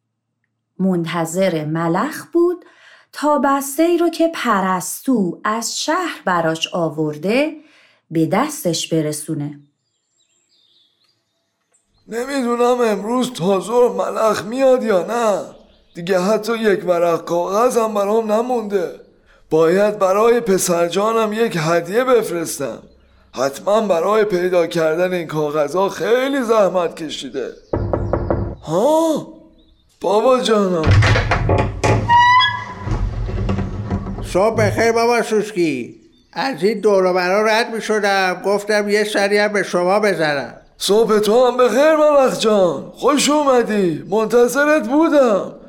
منتظر 0.80 1.66
ملخ 1.66 2.26
بود 2.34 2.66
تا 3.14 3.40
بسته 3.40 3.98
رو 3.98 4.10
که 4.10 4.32
پرستو 4.34 5.40
از 5.44 5.80
شهر 5.80 6.22
براش 6.26 6.74
آورده 6.74 7.56
به 8.12 8.26
دستش 8.26 8.94
برسونه. 8.94 9.60
نمی‌دونم 12.08 12.82
امروز 12.82 13.34
تازور 13.34 13.92
ملخ 13.92 14.46
میاد 14.46 14.84
یا 14.84 15.06
نه 15.06 15.56
دیگه 15.94 16.20
حتی 16.20 16.58
یک 16.58 16.86
ورق 16.86 17.26
کاغذ 17.26 17.78
هم 17.78 17.94
برام 17.94 18.32
نمونده 18.32 19.01
باید 19.52 20.00
برای 20.00 20.40
پسرجانم 20.40 21.34
یک 21.34 21.58
هدیه 21.60 22.04
بفرستم. 22.04 22.80
حتما 23.36 23.82
برای 23.82 24.24
پیدا 24.24 24.68
کردن 24.68 25.14
این 25.14 25.28
کاغذها 25.28 25.90
خیلی 25.90 26.42
زحمت 26.42 26.96
کشیده. 26.96 27.50
ها؟ 28.64 29.28
بابا 30.02 30.40
جانم. 30.40 30.90
صبح 34.34 34.56
بخیر 34.56 34.92
بابا 34.92 35.22
سوسکی. 35.22 35.96
از 36.34 36.64
این 36.64 36.80
دور 36.80 37.14
برا 37.14 37.46
رد 37.46 37.76
می 37.76 37.82
شدم 37.82 38.42
گفتم 38.46 38.90
یه 38.90 39.04
سری 39.04 39.38
هم 39.38 39.54
به 39.54 39.64
شما 39.64 40.00
بزنم. 40.00 40.54
صبح 40.78 41.20
تو 41.20 41.48
هم 41.48 41.58
بخیر 41.58 41.96
ملخ 41.96 42.40
جان. 42.40 42.92
خوش 42.96 43.30
اومدی. 43.30 44.04
منتظرت 44.10 44.88
بودم. 44.88 45.61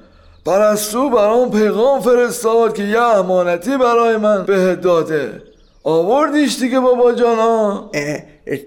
پرستو 0.45 1.11
برام 1.11 1.51
پیغام 1.51 2.01
فرستاد 2.01 2.75
که 2.75 2.83
یه 2.83 3.01
امانتی 3.01 3.77
برای 3.77 4.17
من 4.17 4.45
بهت 4.45 4.81
داده. 4.81 5.43
آوردیش 5.85 6.59
دیگه 6.59 6.81
بابا 6.81 7.13
جانا. 7.13 7.91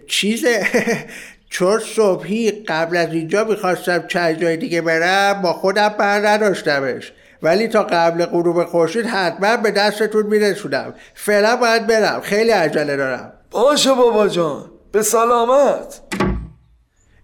چیزه؟ 0.07 0.67
چون 1.49 1.79
صبحی 1.79 2.51
قبل 2.51 2.97
از 2.97 3.13
اینجا 3.13 3.43
می‌خواستم 3.43 4.07
چند 4.07 4.41
جای 4.41 4.57
دیگه 4.57 4.81
برم 4.81 5.41
با 5.41 5.53
خودم 5.53 5.89
بر 5.89 6.27
نداشتمش. 6.27 7.13
ولی 7.43 7.67
تا 7.67 7.83
قبل 7.83 8.25
غروب 8.25 8.63
خورشید 8.63 9.05
حتما 9.05 9.57
به 9.57 9.71
دستتون 9.71 10.25
میرسونم. 10.25 10.93
فعلا 11.13 11.55
باید 11.55 11.87
برم. 11.87 12.21
خیلی 12.21 12.51
عجله 12.51 12.97
دارم. 12.97 13.33
باشه 13.51 13.93
بابا 13.93 14.27
جان. 14.27 14.71
به 14.91 15.01
سلامت. 15.01 16.01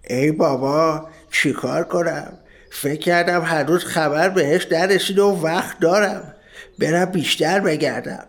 ای 0.09 0.31
بابا 0.31 1.05
چیکار 1.31 1.83
کنم؟ 1.83 2.37
فکر 2.73 2.99
کردم 2.99 3.41
هنوز 3.41 3.85
خبر 3.85 4.29
بهش 4.29 4.67
نرسید 4.71 5.19
و 5.19 5.27
وقت 5.27 5.79
دارم 5.79 6.35
برم 6.79 7.05
بیشتر 7.05 7.59
بگردم 7.59 8.27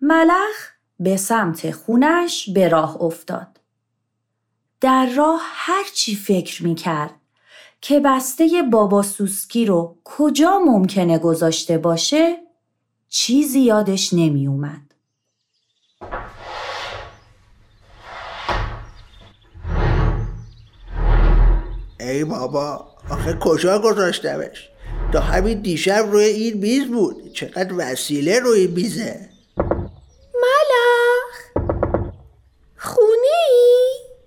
ملخ 0.00 0.72
به 1.00 1.16
سمت 1.16 1.70
خونش 1.70 2.50
به 2.54 2.68
راه 2.68 3.02
افتاد. 3.02 3.57
در 4.80 5.06
راه 5.16 5.40
هرچی 5.42 6.14
فکر 6.14 6.64
می 6.64 6.74
کرد 6.74 7.14
که 7.80 8.00
بسته 8.00 8.62
بابا 8.70 9.02
سوسکی 9.02 9.66
رو 9.66 9.96
کجا 10.04 10.58
ممکنه 10.58 11.18
گذاشته 11.18 11.78
باشه 11.78 12.36
چیزی 13.08 13.60
یادش 13.60 14.12
نمی 14.12 14.46
اومد. 14.46 14.94
ای 22.00 22.24
بابا 22.24 22.88
آخه 23.10 23.38
کجا 23.40 23.78
گذاشتمش؟ 23.78 24.68
تا 25.12 25.20
همین 25.20 25.60
دیشب 25.60 26.06
روی 26.12 26.24
این 26.24 26.58
میز 26.58 26.88
بود. 26.88 27.32
چقدر 27.32 27.74
وسیله 27.76 28.38
روی 28.40 28.66
میزه. 28.66 29.37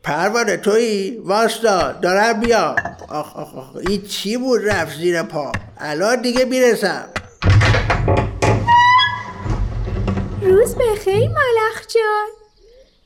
پروانه 0.04 0.58
تویی 0.58 1.22
واستا 1.26 1.92
دارم 1.92 2.40
بیا. 2.40 2.76
آخ 3.10 3.36
آخ 3.36 3.56
آخ. 3.56 3.76
این 3.88 4.02
چی 4.08 4.38
بود 4.38 4.70
رفت 4.70 4.98
زیر 4.98 5.24
پا؟ 5.24 5.52
الان 5.78 6.22
دیگه 6.22 6.46
می‌رسم. 6.46 7.10
روز 10.42 10.76
بخیر 10.76 11.30
ملخ 11.30 11.88
جان. 11.88 12.28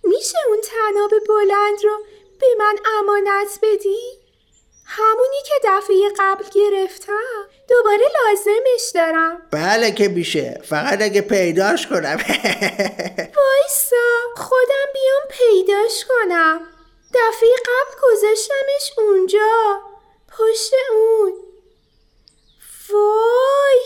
میشه 0.04 0.38
اون 0.50 0.58
تناب 0.62 1.12
بلند 1.28 1.84
رو 1.84 1.98
به 2.40 2.48
من 2.60 2.76
امانت 3.00 3.60
بدی؟ 3.64 3.98
همونی 4.86 5.38
که 5.46 5.54
دفعه 5.64 5.96
قبل 6.20 6.44
گرفتم. 6.56 7.48
دوباره 7.70 7.98
لازمش 8.16 8.92
دارم. 8.94 9.38
بله 9.52 9.92
که 9.92 10.08
میشه. 10.08 10.62
فقط 10.64 11.02
اگه 11.02 11.22
پیداش 11.22 11.88
کنم. 11.88 12.16
وایسا. 13.38 14.06
خودم 14.36 14.88
بیام 14.94 15.24
پیداش 15.30 16.06
کنم. 16.10 16.60
دفعه 17.16 17.50
قبل 17.66 18.02
گذاشتمش 18.04 18.92
اونجا 18.98 19.80
پشت 20.38 20.74
اون. 20.92 21.34
وای 22.90 23.80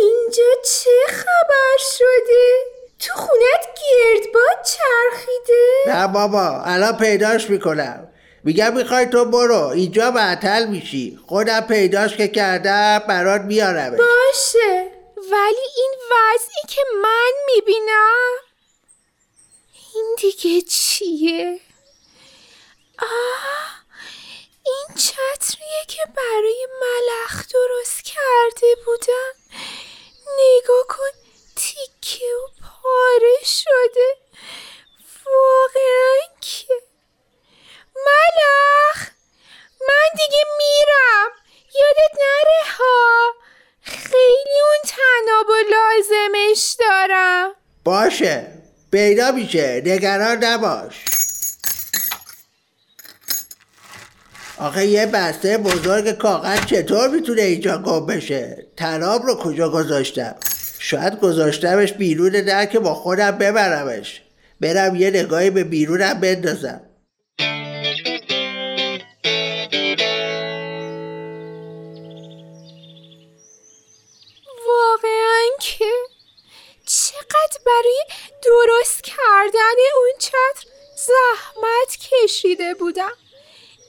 اینجا 0.00 0.52
چه 0.64 1.12
خبر 1.12 1.76
شده؟ 1.98 2.64
تو 2.98 3.14
خونت 3.14 3.68
گردباد 3.92 4.64
چرخیده؟ 4.64 5.82
نه 5.86 6.08
بابا 6.08 6.62
الان 6.64 6.96
پیداش 6.96 7.50
می‌کنم. 7.50 8.08
میگم 8.44 8.76
می‌خوای 8.76 9.06
تو 9.06 9.24
برو 9.24 9.66
اینجا 9.66 10.10
معطل 10.10 10.66
میشی. 10.66 11.18
خودم 11.26 11.60
پیداش 11.60 12.16
که 12.16 12.28
کردم 12.28 12.98
برات 13.08 13.40
میارمش. 13.40 13.98
باشه 13.98 14.92
ولی 15.16 15.66
این 15.76 15.94
وضعی 16.10 16.62
که 16.68 16.80
من 17.02 17.32
می‌بینم 17.54 18.32
این 19.94 20.16
دیگه 20.18 20.60
چیه؟ 20.68 21.60
آه 23.02 23.82
این 24.66 24.96
چتریه 24.96 25.84
که 25.88 26.02
برای 26.16 26.66
ملخ 26.80 27.46
درست 27.48 28.02
کرده 28.04 28.66
بودم. 28.86 29.32
نگاه 30.38 30.86
کن 30.88 31.18
تیکه 31.56 32.24
و 32.24 32.48
پاره 32.82 33.36
شده. 33.44 34.16
واقعا 35.26 36.18
که. 36.40 36.74
ملخ 37.96 39.08
من 39.88 40.10
دیگه 40.16 40.42
میرم. 40.58 41.30
یادت 41.74 42.14
نره 42.14 42.72
ها. 42.78 43.34
خیلی 43.82 44.60
اون 44.62 44.82
تناب 44.84 45.48
و 45.48 45.54
لازمش 45.70 46.76
دارم. 46.80 47.54
باشه 47.84 48.46
پیدا 48.92 49.32
میشه. 49.32 49.82
نگران 49.86 50.44
نباش. 50.44 51.04
آخه 54.62 54.86
یه 54.86 55.06
بسته 55.06 55.58
بزرگ 55.58 56.10
کاغذ 56.10 56.64
چطور 56.66 57.08
می‌تونه 57.08 57.42
اینجا 57.42 57.78
گم 57.78 58.06
بشه؟ 58.06 58.66
تناب 58.76 59.22
رو 59.22 59.34
کجا 59.34 59.68
گذاشتم؟ 59.68 60.34
شاید 60.78 61.20
گذاشتمش 61.20 61.92
بیرون 61.92 62.30
در 62.30 62.66
که 62.66 62.78
با 62.78 62.94
خودم 62.94 63.30
ببرمش. 63.30 64.22
برم 64.60 64.96
یه 64.96 65.10
نگاهی 65.10 65.50
به 65.50 65.64
بیرونم 65.64 66.20
بندازم. 66.20 66.80
واقعا 74.68 75.44
که 75.60 75.84
چقدر 76.86 77.58
برای 77.66 78.00
درست 78.44 79.02
کردن 79.02 79.78
اون 79.96 80.12
چتر 80.18 80.68
زحمت 80.96 81.98
کشیده 82.00 82.74
بودم. 82.74 83.12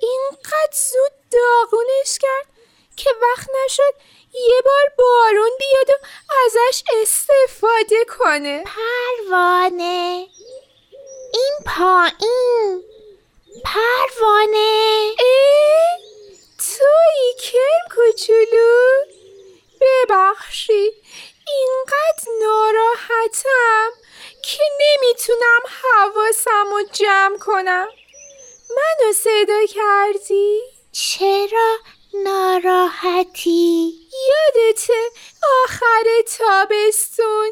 اینقدر 0.04 0.74
زود 0.74 1.12
داغونش 1.32 2.18
کرد 2.22 2.48
که 2.96 3.10
وقت 3.22 3.50
نشد 3.66 3.94
یه 4.34 4.62
بار 4.66 4.94
بارون 4.98 5.52
بیاد 5.60 5.90
و 5.90 6.06
ازش 6.46 6.84
استفاده 7.02 8.06
کنه. 8.20 8.64
پروانه. 8.64 10.28
این 11.34 11.58
پایین. 11.66 12.84
پروانه. 13.64 15.12
اه 15.20 15.98
توی 16.58 17.34
کرم 17.42 17.96
کوچولو؟ 17.96 18.96
ببخشید 19.82 20.94
اینقدر 21.48 22.24
ناراحتم 22.42 23.92
که 24.44 24.64
نمی‌تونم 24.80 25.62
حواسم 25.84 26.66
رو 26.72 26.84
جمع 26.92 27.38
کنم. 27.38 27.88
منو 28.76 29.14
صدا 29.14 29.66
کردی؟ 29.66 30.62
چرا 30.92 31.78
ناراحتی؟ 32.14 33.94
یادته 34.30 34.94
آخر 35.64 36.22
تابستون 36.38 37.52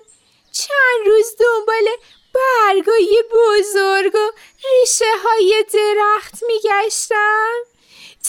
چند 0.52 1.08
روز 1.08 1.36
دنبال 1.40 1.88
برگای 2.34 3.24
بزرگ 3.32 4.16
و 4.16 4.32
ریشه 4.64 5.06
های 5.24 5.66
درخت 5.74 6.44
میگشتم 6.48 7.54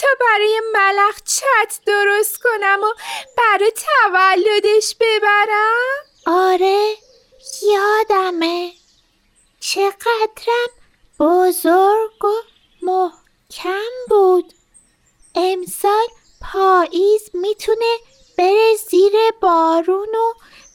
تا 0.00 0.08
برای 0.20 0.60
ملخ 0.72 1.22
چت 1.24 1.80
درست 1.86 2.38
کنم 2.42 2.80
و 2.82 2.94
برای 3.36 3.72
تولدش 3.72 4.94
ببرم 5.00 6.04
آره 6.26 6.94
یادمه 7.62 8.72
چقدرم 9.60 10.68
بزرگ 11.20 12.24
و 12.24 12.51
محکم 12.82 13.90
بود. 14.08 14.52
امسال 15.34 16.06
پاییز 16.40 17.30
می‌تونه 17.34 17.96
بره 18.38 18.74
زیر 18.90 19.12
بارون 19.40 20.14
و 20.14 20.34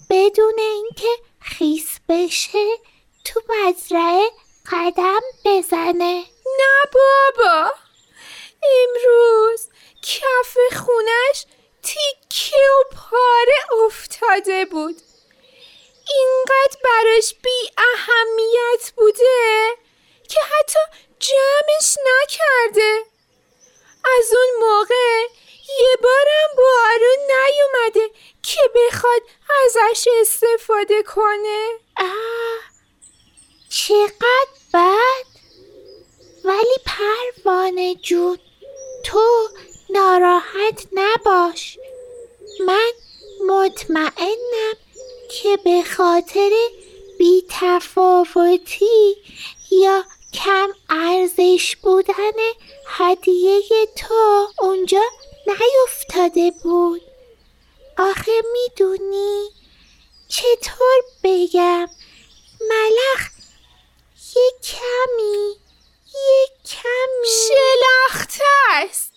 بدون 0.09 0.59
اینکه 0.59 1.09
خیس 1.39 1.99
بشه 2.09 2.77
تو 3.25 3.41
مزرعه 3.49 4.29
قدم 4.71 5.21
بزنه. 5.45 6.23
نه 6.59 6.91
بابا. 6.93 7.71
امروز 8.63 9.69
کف 10.01 10.57
خونش 10.77 11.45
تیکه 11.83 12.57
و 12.57 12.95
پاره 12.95 13.85
افتاده 13.85 14.65
بود. 14.65 15.01
اینقدر 16.09 16.79
براش 16.83 17.33
بی 17.43 17.69
اهمیت 17.77 18.93
بوده 18.95 19.69
که 20.29 20.39
حتی 20.41 20.79
جمعش 21.19 21.97
نکرده. 22.07 23.03
از 24.17 24.33
اون 24.35 24.69
موقع 24.69 25.21
یه 25.81 25.97
بارم 26.03 26.49
بارون 26.57 27.17
نیومده 27.27 28.13
که 28.43 28.59
بخواد 28.75 29.21
ازش 29.65 30.07
استفاده 30.21 31.03
کنه. 31.03 31.69
آه 31.97 32.59
چقدر 33.69 34.57
بد. 34.73 35.25
ولی 36.43 36.77
پروانه 36.85 37.95
جون 37.95 38.39
تو 39.05 39.49
ناراحت 39.89 40.87
نباش. 40.93 41.77
من 42.59 42.91
مطمئنم 43.47 44.75
که 45.29 45.57
به 45.63 45.83
خاطر 45.97 46.51
بی 47.17 47.45
تفاوتی 47.49 49.15
یا 49.71 50.03
کم 50.33 50.69
ارزش 50.89 51.75
بودن 51.75 52.37
هدیه 52.87 53.61
تو 53.97 54.47
اونجا 54.59 55.01
نیفتاده 55.47 56.51
بود. 56.63 57.01
آخه 57.97 58.31
می‌دونی؟ 58.53 59.49
چطور 60.27 61.01
بگم؟ 61.23 61.89
ملخ 62.61 63.29
یه 64.35 64.51
کمی 64.63 65.55
یه 66.13 66.47
کمی. 66.65 67.27
شلخته 67.47 68.43
است. 68.73 69.13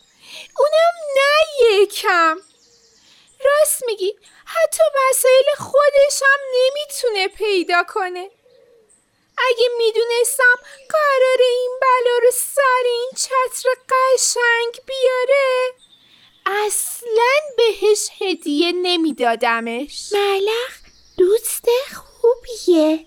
اونم 0.58 0.94
نه 1.16 1.66
یکم 1.82 2.36
راست 3.44 3.82
میگی 3.86 4.14
حتی 4.44 4.82
وسایل 4.96 5.44
خودش 5.58 6.22
هم 6.22 6.40
نمی‌تونه 6.54 7.28
پیدا 7.28 7.82
کنه. 7.88 8.30
اگه 9.48 9.68
می‌دونستم 9.78 10.54
قرار 10.88 11.38
این 11.40 11.78
بلا 11.80 12.18
رو 12.22 12.30
سر 12.34 12.84
این 12.84 13.10
چتر 13.16 13.68
قشنگ 13.88 14.86
بیاره 14.86 15.72
اصلا 16.46 17.32
بهش 17.56 18.08
هدیه 18.20 18.72
نمیدادمش. 18.72 20.12
ملخ 20.12 20.80
دوست 21.16 21.64
خوبیه. 21.94 23.06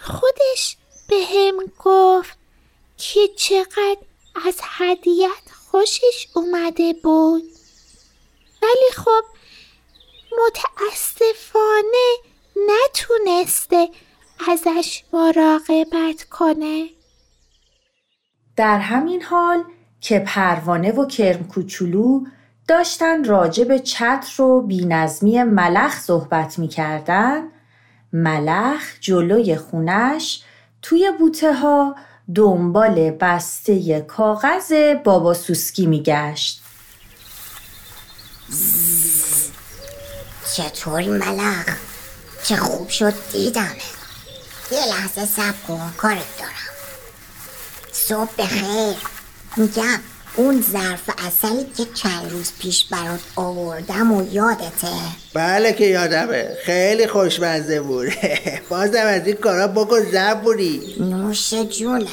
خودش 0.00 0.76
به 1.08 1.16
هم 1.16 1.72
گفت 1.78 2.38
که 2.98 3.28
چقدر 3.36 3.96
از 4.46 4.60
هدیت 4.62 5.42
خوشش 5.70 6.26
اومده 6.34 6.92
بود. 6.92 7.42
ولی 8.62 8.90
خب 8.96 9.24
متاسفانه 10.38 12.16
نتونسته 12.56 13.88
ازش 14.50 15.02
مراقبت 15.12 16.24
کنه. 16.30 16.86
در 18.56 18.78
همین 18.78 19.22
حال 19.22 19.64
که 20.00 20.18
پروانه 20.18 20.92
و 20.92 21.06
کرم 21.06 21.44
کوچولو 21.44 22.24
داشتن 22.68 23.24
راجع 23.24 23.64
به 23.64 23.78
چتر 23.78 24.42
و 24.42 24.62
بینظمی 24.62 25.42
ملخ 25.42 26.00
صحبت 26.00 26.58
می‌کردن 26.58 27.48
ملخ 28.12 28.82
جلوی 29.00 29.56
خونش 29.56 30.42
توی 30.82 31.12
بوته 31.18 31.54
ها 31.54 31.96
دنبال 32.34 33.10
بسته 33.10 34.00
کاغذ 34.00 34.72
بابا 35.04 35.34
سوسکی 35.34 35.86
میگشت. 35.86 36.62
چطوری 40.56 41.08
ملخ؟ 41.08 41.76
چه 42.44 42.56
خوب 42.56 42.88
شد 42.88 43.14
دیدمه 43.32 43.97
یه 44.70 44.86
لحظه 44.86 45.26
سب 45.26 45.54
کن 45.68 45.92
کارت 45.96 46.38
دارم. 46.38 46.52
صبح 47.92 48.30
بخیر. 48.38 48.96
میگم 49.56 50.00
اون 50.36 50.64
ظرف 50.72 51.10
اصلی 51.26 51.66
که 51.76 51.84
چند 51.94 52.30
روز 52.32 52.52
پیش 52.58 52.84
برات 52.84 53.20
آوردم 53.36 54.12
و 54.12 54.32
یادته. 54.32 54.88
بله 55.34 55.72
که 55.72 55.84
یادمه. 55.84 56.56
خیلی 56.64 57.06
خوشمزه 57.06 57.80
بود 57.80 58.08
بازم 58.70 59.06
از 59.06 59.26
این 59.26 59.36
کارا 59.36 59.68
بکن 59.68 60.00
زبوری 60.12 60.96
نوش 61.00 61.54
جونت 61.54 62.08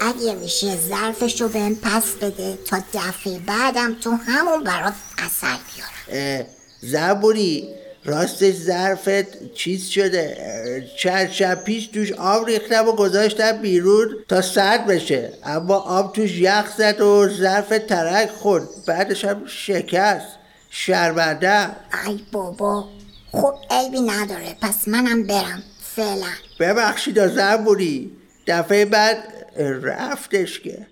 اگه 0.00 0.34
میشه 0.34 0.76
ظرفشو 0.88 1.48
بهم 1.48 1.74
پس 1.74 2.04
بده 2.22 2.58
تا 2.64 2.78
دفعه 2.94 3.38
بعدم 3.38 3.94
تو 3.94 4.10
همون 4.26 4.64
برات 4.64 4.92
اثر 5.18 5.56
بیارم. 5.74 6.46
زبوری 6.82 7.68
راستش 8.08 8.54
ظرفت 8.54 9.54
چیز 9.54 9.88
شده 9.88 10.36
چند 10.98 11.30
شب 11.30 11.64
پیش 11.64 11.86
توش 11.86 12.12
آب 12.12 12.46
ریختم 12.46 12.88
و 12.88 12.92
گذاشتم 12.92 13.52
بیرون 13.52 14.16
تا 14.28 14.42
سرد 14.42 14.86
بشه. 14.86 15.32
اما 15.44 15.74
آب 15.74 16.12
توش 16.12 16.38
یخ 16.38 16.76
زد 16.78 17.00
و 17.00 17.28
ظرف 17.28 17.68
ترک 17.88 18.30
خورد. 18.30 18.68
بعدش 18.86 19.24
هم 19.24 19.42
شکست. 19.46 20.26
شرمنده. 20.70 21.66
ای 22.06 22.20
بابا 22.32 22.88
خب 23.32 23.54
عیبی 23.70 24.00
نداره. 24.00 24.56
پس 24.60 24.88
منم 24.88 25.26
برم. 25.26 25.62
فعلا. 25.82 26.30
ببخشید 26.60 27.26
زبوری 27.26 28.10
دفعه 28.46 28.84
بعد 28.84 29.18
رفتش 29.82 30.60
که. 30.60 30.86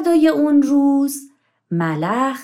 فردای 0.00 0.28
اون 0.28 0.62
روز 0.62 1.20
ملخ 1.70 2.38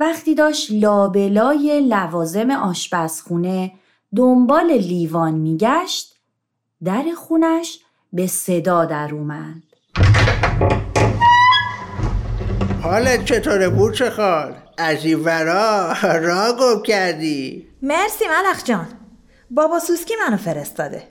وقتی 0.00 0.34
داشت 0.34 0.68
لابلای 0.70 1.80
لوازم 1.80 2.50
آشپزخونه 2.50 3.72
دنبال 4.16 4.72
لیوان 4.72 5.34
میگشت 5.34 6.16
در 6.84 7.04
خونش 7.16 7.78
به 8.12 8.26
صدا 8.26 8.84
در 8.84 9.14
اومد. 9.14 9.62
حالت 12.82 13.24
چطوره 13.24 13.68
بوچه 13.68 14.10
خال؟ 14.10 14.54
از 14.78 15.04
این 15.04 15.20
ورا 15.24 15.92
را 16.02 16.56
گم 16.60 16.82
کردی؟ 16.82 17.68
مرسی 17.82 18.24
ملخ 18.24 18.64
جان. 18.64 18.88
بابا 19.50 19.78
سوسکی 19.78 20.14
منو 20.26 20.36
فرستاده. 20.36 21.08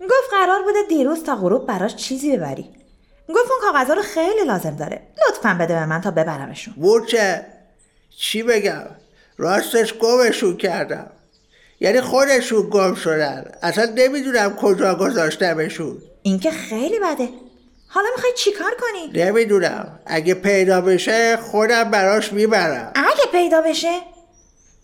گفت 0.00 0.30
قرار 0.30 0.62
بوده 0.62 0.78
دیروز 0.88 1.22
تا 1.22 1.36
غروب 1.36 1.66
براش 1.66 1.96
چیزی 1.96 2.36
ببری. 2.36 2.79
گفت 3.32 3.50
اون 3.50 3.72
کاغذها 3.72 3.94
رو 3.94 4.02
خیلی 4.02 4.44
لازم 4.46 4.76
داره. 4.76 5.00
لطفا 5.28 5.56
بده 5.60 5.74
به 5.74 5.86
من 5.86 6.00
تا 6.00 6.10
ببرمشون. 6.10 6.74
بورچه 6.76 7.46
چی 8.18 8.42
بگم؟ 8.42 8.86
راستش 9.38 9.94
گمشون 9.94 10.56
کردم. 10.56 11.10
یعنی 11.80 12.00
خودشون 12.00 12.70
گم 12.70 12.94
شدن. 12.94 13.52
اصلا 13.62 13.92
نمی‌دونم 13.94 14.56
کجا 14.56 14.94
گذاشتمشون. 14.94 15.98
این 16.22 16.40
که 16.40 16.50
خیلی 16.50 16.98
بده. 16.98 17.28
حالا 17.88 18.08
می‌خوای 18.16 18.32
چیکار 18.36 18.70
کنی؟ 18.80 19.24
نمی‌دونم. 19.24 20.00
اگه 20.06 20.34
پیدا 20.34 20.80
بشه 20.80 21.36
خودم 21.36 21.90
براش 21.90 22.32
می‌برم. 22.32 22.92
اگه 22.94 23.24
پیدا 23.32 23.60
بشه؟ 23.60 24.00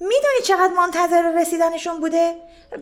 می‌دونی 0.00 0.42
چقدر 0.44 0.72
منتظر 0.76 1.40
رسیدنشون 1.40 2.00
بوده؟ 2.00 2.34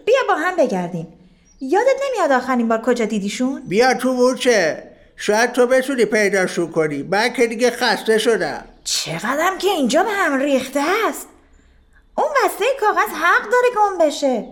بیا 0.06 0.20
با 0.28 0.34
هم 0.34 0.56
بگردیم. 0.56 1.12
یادت 1.60 1.96
نمیاد 2.08 2.32
آخرین 2.32 2.68
بار 2.68 2.80
کجا 2.82 3.04
دیدیشون؟ 3.04 3.62
بیا 3.68 3.94
تو 3.94 4.12
مورچه 4.12 4.82
شاید 5.16 5.52
تو 5.52 5.66
بتونی 5.66 6.04
پیداشون 6.04 6.70
کنی. 6.70 7.02
من 7.02 7.32
که 7.32 7.46
دیگه 7.46 7.70
خسته 7.70 8.18
شدم. 8.18 8.64
چقدرم 8.84 9.58
که 9.58 9.68
اینجا 9.68 10.02
به 10.02 10.10
هم 10.10 10.40
ریخته 10.40 10.80
است. 11.08 11.28
اون 12.14 12.28
بسته 12.44 12.64
کاغذ 12.80 13.08
حق 13.22 13.42
داره 13.42 13.68
گم 13.76 14.06
بشه. 14.06 14.44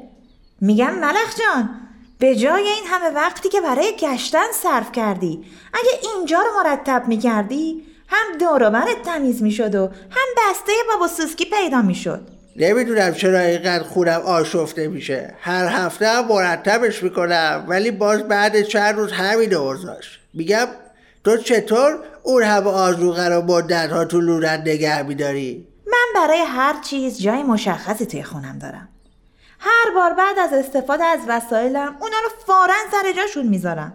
میگم 0.61 0.94
ملخ 0.94 1.38
جان 1.38 1.70
به 2.18 2.37
جای 2.37 2.68
این 2.68 2.85
همه 2.87 3.11
وقتی 3.11 3.48
که 3.48 3.61
برای 3.61 3.96
گشتن 3.98 4.53
صرف 4.53 4.92
کردی 4.92 5.44
اگه 5.75 6.14
اینجا 6.14 6.38
رو 6.38 6.64
مرتب 6.64 7.05
می‌کردی 7.09 7.83
هم 8.09 8.38
دوروبرت 8.38 9.03
تمیز 9.05 9.42
می‌شد 9.42 9.75
و 9.75 9.87
هم 9.87 10.29
بسته 10.37 10.72
بابا 10.92 11.09
سوسکی 11.09 11.44
پیدا 11.44 11.83
می‌شد. 11.83 12.29
نمی‌دونم 12.57 13.14
چرا 13.14 13.38
اینقدر 13.38 13.85
خونم 13.85 14.20
آشفته 14.20 14.88
میشه. 14.88 15.35
هر 15.40 15.66
هفته 15.66 16.09
هم 16.09 16.29
مرتبش 16.29 17.03
می‌کنم 17.03 17.64
ولی 17.68 17.90
باز 17.90 18.22
بعد 18.22 18.62
چند 18.62 18.94
روز 18.94 19.12
همین 19.12 19.55
اوضاش 19.55 20.21
میگم 20.35 20.66
تو 21.25 21.37
چطور 21.37 21.99
اون 22.23 22.42
همه 22.42 22.71
آزوغه 22.71 23.29
رو 23.29 23.62
ها 23.90 24.05
تو 24.05 24.21
لورت 24.21 24.61
نگه 24.61 25.03
میداری؟ 25.03 25.66
من 25.87 26.21
برای 26.21 26.40
هر 26.40 26.81
چیز 26.83 27.23
جای 27.23 27.42
مشخصی 27.42 28.07
توی 28.07 28.23
خونم 28.23 28.59
دارم 28.59 28.88
هر 29.59 29.95
بار 29.95 30.14
بعد 30.14 30.38
از 30.38 30.53
استفاده 30.53 31.05
از 31.05 31.21
وسایلم 31.29 31.97
اونا 32.01 32.16
رو 32.25 32.31
فورا 32.47 32.75
سر 32.92 33.12
جاشون 33.16 33.47
می‌ذارم 33.47 33.92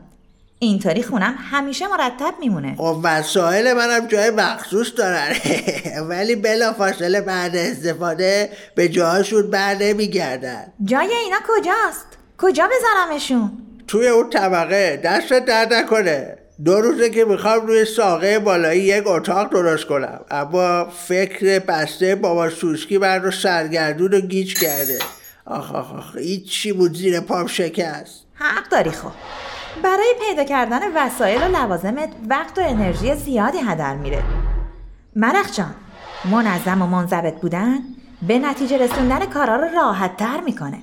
اینطوری 0.60 1.04
خونم 1.04 1.36
همیشه 1.52 1.88
مرتب 1.88 2.34
میمونه 2.40 2.76
خب 2.78 3.00
وسایل 3.04 3.74
منم 3.74 4.08
جای 4.08 4.30
مخصوص 4.30 4.92
دارن 4.98 5.36
ولی 6.10 6.36
بلا 6.36 6.74
فاصله 6.74 7.22
بعد 7.22 7.56
استفاده 7.56 8.50
به 8.76 8.90
جاهاشون 8.90 9.52
بر 9.52 9.76
نمیگردن 9.76 10.74
جای 10.84 11.14
اینا 11.14 11.38
کجاست؟ 11.48 12.06
کجا 12.38 12.70
بذارمشون؟ 12.72 13.67
توی 13.88 14.08
اون 14.08 14.30
طبقه 14.30 15.02
دست 15.04 15.34
درد 15.34 15.74
نکنه. 15.74 16.38
دو 16.66 16.82
روزه 16.82 17.10
که 17.10 17.26
می‌خوام 17.26 17.68
روی 17.68 17.86
ساقه 17.86 18.40
بالایی 18.40 18.82
یک 18.82 19.08
اتاق 19.08 19.52
درست 19.52 19.86
کنم. 19.86 20.20
اما 20.32 20.86
فکر 21.08 21.60
بسته 21.60 22.16
بابا 22.16 22.50
سوسکی 22.50 22.98
من 22.98 23.22
رو 23.22 23.32
سرگردون 23.32 24.14
و 24.14 24.20
گیج 24.20 24.60
کرده. 24.60 25.00
آخ 25.46 25.76
آخ 25.76 25.94
آخ 25.94 26.18
چی 26.50 26.74
بود 26.74 26.94
زیر 26.94 27.20
پام 27.20 27.48
شکست؟ 27.48 28.24
حق 28.34 28.70
داری 28.70 28.92
خب. 28.92 29.12
برای 29.84 30.14
پیدا 30.28 30.44
کردن 30.44 30.80
وسایل 30.96 31.42
و 31.42 31.58
لوازمت 31.58 32.10
وقت 32.30 32.58
و 32.58 32.62
انرژی 32.62 33.16
زیادی 33.16 33.58
هدر 33.58 33.96
میره. 33.96 34.24
مرخ 35.16 35.56
جان 35.56 35.76
منظم 36.32 36.82
و 36.82 36.88
منضبط 36.88 37.34
بودن 37.34 37.80
به 38.28 38.40
نتیجه 38.40 38.78
رسوندن 38.78 39.26
کارا 39.26 39.56
رو 39.56 39.68
راحت 39.76 40.18
تر 40.18 40.42
می‌کنه. 40.46 40.80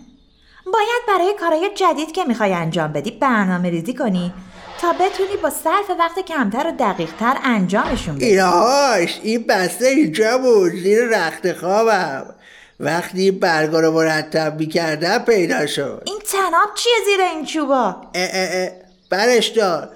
باید 0.67 1.03
برای 1.09 1.35
کارهای 1.41 1.71
جدید 1.75 2.13
که 2.13 2.25
می‌خوای 2.25 2.53
انجام 2.53 2.93
بدی 2.93 3.11
برنامه 3.11 3.71
ریزی 3.71 3.95
کنی 3.95 4.33
تا 4.81 4.93
بتونی 4.93 5.37
با 5.43 5.51
صرف 5.51 5.91
وقت 5.99 6.19
کمتر 6.19 6.67
و 6.67 6.73
دقیق 6.79 7.11
تر 7.21 7.37
انجامشون 7.45 8.15
بدی. 8.15 8.25
اینهاش 8.25 9.21
این 9.23 9.45
بسته 9.49 9.87
اینجا 9.87 10.39
بود. 10.39 10.73
زیر 10.73 11.05
رخت 11.05 11.53
خوابم. 11.53 12.35
وقتی 12.81 13.31
برگا 13.31 13.81
رو 13.81 13.91
مرتب 13.91 14.57
می‌کردم 14.59 15.19
پیدا 15.19 15.67
شد. 15.67 16.03
این 16.07 16.19
تناب 16.33 16.75
چیه 16.75 16.93
زیر 17.05 17.21
این 17.21 17.45
چوبا؟ 17.45 17.85
اه 18.15 18.31
اه 18.33 18.49
اه. 18.53 18.71
برش 19.11 19.49
دار. 19.49 19.89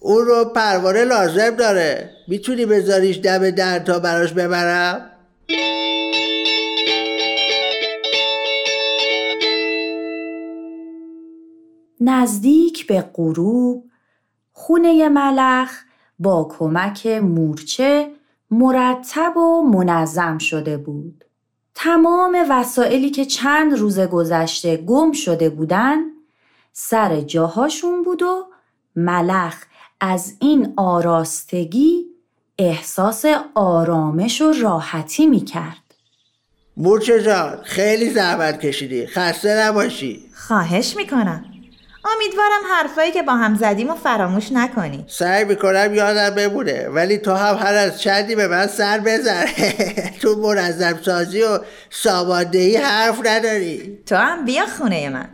اون 0.00 0.26
رو 0.26 0.44
پروانه 0.44 1.04
لازم 1.04 1.50
داره. 1.50 2.10
می‌تونی 2.28 2.66
بذاریش 2.66 3.18
دم 3.18 3.50
در 3.50 3.78
تا 3.78 3.98
براش 3.98 4.32
ببرم؟ 4.32 5.10
نزدیک 12.00 12.86
به 12.86 13.04
غروب 13.14 13.84
خونه 14.52 15.08
ملخ 15.08 15.70
با 16.18 16.48
کمک 16.58 17.06
مورچه 17.06 18.10
مرتب 18.50 19.36
و 19.36 19.62
منظم 19.62 20.38
شده 20.38 20.76
بود. 20.76 21.24
تمام 21.74 22.46
وسایلی 22.50 23.10
که 23.10 23.24
چند 23.24 23.78
روز 23.78 24.00
گذشته 24.00 24.76
گم 24.76 25.12
شده 25.12 25.50
بودن 25.50 25.98
سر 26.72 27.20
جاهاشون 27.20 28.02
بود 28.02 28.22
و 28.22 28.44
ملخ 28.96 29.64
از 30.00 30.36
این 30.40 30.72
آراستگی 30.76 32.06
احساس 32.58 33.24
آرامش 33.54 34.40
و 34.40 34.52
راحتی 34.52 35.26
می‌کرد. 35.26 35.94
مورچه 36.76 37.22
جان 37.22 37.62
خیلی 37.62 38.10
زحمت 38.10 38.60
کشیدی 38.60 39.06
خسته 39.06 39.66
نباشی 39.66 40.24
خواهش 40.34 40.96
می‌کنم 40.96 41.44
امیدوارم 42.04 42.60
حرفایی 42.72 43.12
که 43.12 43.22
با 43.22 43.32
هم 43.32 43.54
زدیم 43.54 43.90
و 43.90 43.94
فراموش 43.94 44.52
نکنی. 44.52 45.04
سعی 45.08 45.44
می‌کنم 45.44 45.94
یادم 45.94 46.34
بمونه 46.34 46.88
ولی 46.88 47.18
تو 47.18 47.34
هم 47.34 47.56
هر 47.56 47.74
از 47.74 48.00
چندی 48.00 48.34
به 48.34 48.48
من 48.48 48.66
سر 48.66 48.98
بزن. 48.98 49.44
تو 50.22 50.36
منظم 50.36 50.98
سازی 51.02 51.42
و 51.42 51.58
ساماندهی 51.90 52.76
حرف 52.76 53.26
نداری. 53.26 53.98
تو 54.06 54.16
هم 54.16 54.44
بیا 54.44 54.66
خونه 54.66 55.08
من. 55.08 55.28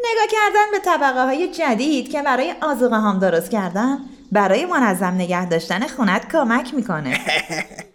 نگاه 0.00 0.26
کردن 0.30 0.70
به 0.72 0.78
طبقه 0.84 1.24
های 1.24 1.48
جدید 1.48 2.10
که 2.10 2.22
برای 2.22 2.54
آزوغه 2.62 2.96
هم 2.96 3.18
درست 3.18 3.50
کردن 3.50 3.98
برای 4.32 4.66
منظم 4.66 5.14
نگه 5.14 5.48
داشتن 5.48 5.86
خونت 5.86 6.32
کمک 6.32 6.74
می‌کنه. 6.74 7.20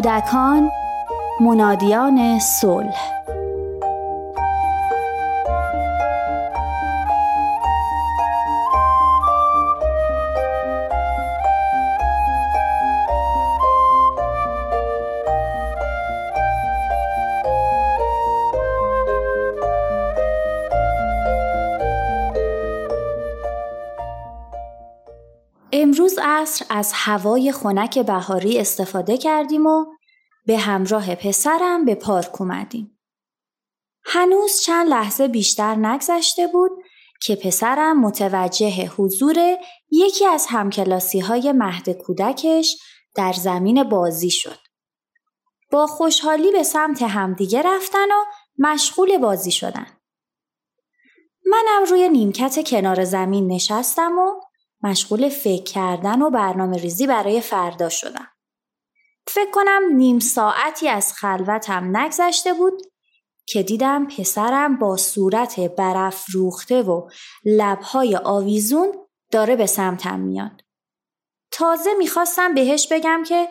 کودکان 0.00 0.70
منادیان 1.40 2.38
صلح. 2.38 3.09
امروز 25.72 26.18
عصر 26.22 26.66
از 26.68 26.92
هوای 26.94 27.52
خنک 27.52 27.98
بهاری 27.98 28.58
استفاده 28.58 29.18
کردیم 29.18 29.66
و 29.66 29.86
به 30.46 30.58
همراه 30.58 31.14
پسرم 31.14 31.84
به 31.84 31.94
پارک 31.94 32.40
اومدیم. 32.40 32.98
هنوز 34.04 34.60
چند 34.60 34.88
لحظه 34.88 35.28
بیشتر 35.28 35.74
نگذشته 35.74 36.46
بود 36.46 36.70
که 37.22 37.36
پسرم 37.36 38.00
متوجه 38.00 38.86
حضور 38.86 39.36
یکی 39.90 40.26
از 40.26 40.46
همکلاسی 40.48 41.20
های 41.20 41.52
مهد 41.52 41.90
کودکش 41.90 42.76
در 43.14 43.32
زمین 43.32 43.82
بازی 43.82 44.30
شد. 44.30 44.58
با 45.70 45.86
خوشحالی 45.86 46.52
به 46.52 46.62
سمت 46.62 47.02
همدیگه 47.02 47.62
رفتن 47.62 48.08
و 48.10 48.24
مشغول 48.58 49.18
بازی 49.18 49.50
شدن. 49.50 49.86
منم 51.46 51.84
روی 51.90 52.08
نیمکت 52.08 52.68
کنار 52.68 53.04
زمین 53.04 53.52
نشستم 53.52 54.18
و 54.18 54.49
مشغول 54.82 55.28
فکر 55.28 55.62
کردن 55.62 56.22
و 56.22 56.30
برنامه 56.30 56.76
ریزی 56.76 57.06
برای 57.06 57.40
فردا 57.40 57.88
شدم. 57.88 58.28
فکر 59.26 59.50
کنم 59.50 59.82
نیم 59.96 60.18
ساعتی 60.18 60.88
از 60.88 61.12
خلوتم 61.12 61.96
نگذشته 61.96 62.52
بود 62.52 62.82
که 63.46 63.62
دیدم 63.62 64.06
پسرم 64.06 64.78
با 64.78 64.96
صورت 64.96 65.60
برف 65.60 66.24
روخته 66.32 66.82
و 66.82 67.08
لبهای 67.44 68.16
آویزون 68.16 68.92
داره 69.30 69.56
به 69.56 69.66
سمتم 69.66 70.20
میاد. 70.20 70.62
تازه 71.50 71.90
می‌خواستم 71.98 72.54
بهش 72.54 72.88
بگم 72.90 73.22
که 73.26 73.48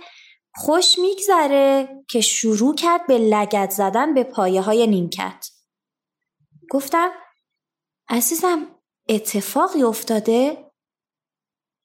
خوش 0.55 0.99
میگذره 0.99 1.89
که 2.09 2.21
شروع 2.21 2.75
کرد 2.75 3.07
به 3.07 3.17
لگت 3.17 3.71
زدن 3.71 4.13
به 4.13 4.23
پایه 4.23 4.61
های 4.61 4.87
نیمکت. 4.87 5.49
گفتم 6.71 7.11
عزیزم 8.09 8.67
اتفاقی 9.09 9.83
افتاده؟ 9.83 10.68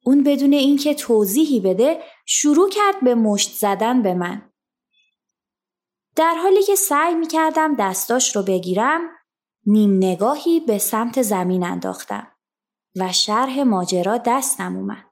اون 0.04 0.22
بدون 0.22 0.52
اینکه 0.52 0.94
توضیحی 0.94 1.60
بده 1.60 2.02
شروع 2.26 2.70
کرد 2.70 3.04
به 3.04 3.14
مشت 3.14 3.50
زدن 3.50 4.02
به 4.02 4.14
من. 4.14 4.50
در 6.16 6.34
حالی 6.34 6.62
که 6.62 6.74
سعی 6.74 7.14
می 7.14 7.26
کردم 7.26 7.74
دستاش 7.78 8.36
رو 8.36 8.42
بگیرم 8.42 9.00
نیم 9.66 9.96
نگاهی 9.96 10.60
به 10.60 10.78
سمت 10.78 11.22
زمین 11.22 11.64
انداختم 11.64 12.32
و 12.96 13.12
شرح 13.12 13.62
ماجرا 13.62 14.18
دستم 14.18 14.76
اومد. 14.76 15.10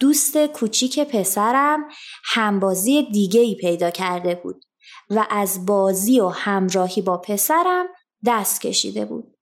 دوست 0.00 0.46
کوچیک 0.46 1.00
پسرم 1.00 1.88
همبازی 2.24 3.02
دیگه 3.02 3.40
ای 3.40 3.54
پیدا 3.54 3.90
کرده 3.90 4.34
بود 4.34 4.64
و 5.10 5.26
از 5.30 5.66
بازی 5.66 6.20
و 6.20 6.28
همراهی 6.28 7.02
با 7.02 7.18
پسرم 7.18 7.86
دست 8.26 8.60
کشیده 8.60 9.04
بود. 9.04 9.37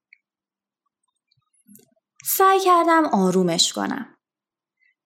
سعی 2.28 2.60
کردم 2.60 3.04
آرومش 3.04 3.72
کنم. 3.72 4.16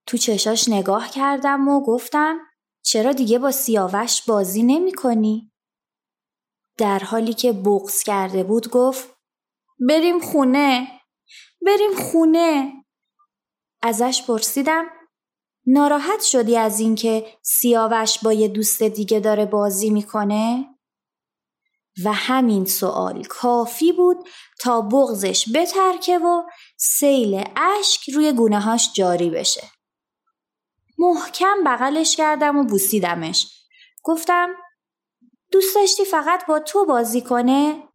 تو 0.06 0.16
چشاش 0.16 0.68
نگاه 0.68 1.10
کردم 1.10 1.68
و 1.68 1.80
گفتم 1.80 2.38
چرا 2.82 3.12
دیگه 3.12 3.38
با 3.38 3.50
سیاوش 3.50 4.22
بازی 4.22 4.62
نمی 4.62 4.92
کنی؟ 4.92 5.52
در 6.78 6.98
حالی 6.98 7.34
که 7.34 7.52
بغز 7.52 8.02
کرده 8.02 8.44
بود 8.44 8.68
گفت 8.68 9.08
بریم 9.88 10.20
خونه 10.20 11.00
بریم 11.66 11.94
خونه 11.94 12.72
ازش 13.82 14.22
پرسیدم 14.26 14.84
ناراحت 15.66 16.22
شدی 16.22 16.56
از 16.56 16.80
اینکه 16.80 17.38
سیاوش 17.42 18.18
با 18.18 18.32
یه 18.32 18.48
دوست 18.48 18.82
دیگه 18.82 19.20
داره 19.20 19.46
بازی 19.46 19.90
می‌کنه؟ 19.90 20.74
و 22.04 22.12
همین 22.12 22.64
سوال 22.64 23.24
کافی 23.24 23.92
بود 23.92 24.16
تا 24.60 24.80
بغزش 24.80 25.46
بترکه 25.54 26.18
و 26.18 26.42
سیل 26.82 27.44
اشک 27.56 28.10
روی 28.10 28.32
گونه 28.32 28.60
هاش 28.60 28.92
جاری 28.92 29.30
بشه. 29.30 29.70
محکم 30.98 31.64
بغلش 31.66 32.16
کردم 32.16 32.56
و 32.56 32.64
بوسیدمش. 32.64 33.66
گفتم 34.02 34.48
دوست 35.52 35.74
داشتی 35.74 36.04
فقط 36.04 36.46
با 36.46 36.60
تو 36.60 36.86
بازی 36.86 37.20
کنه؟ 37.20 37.88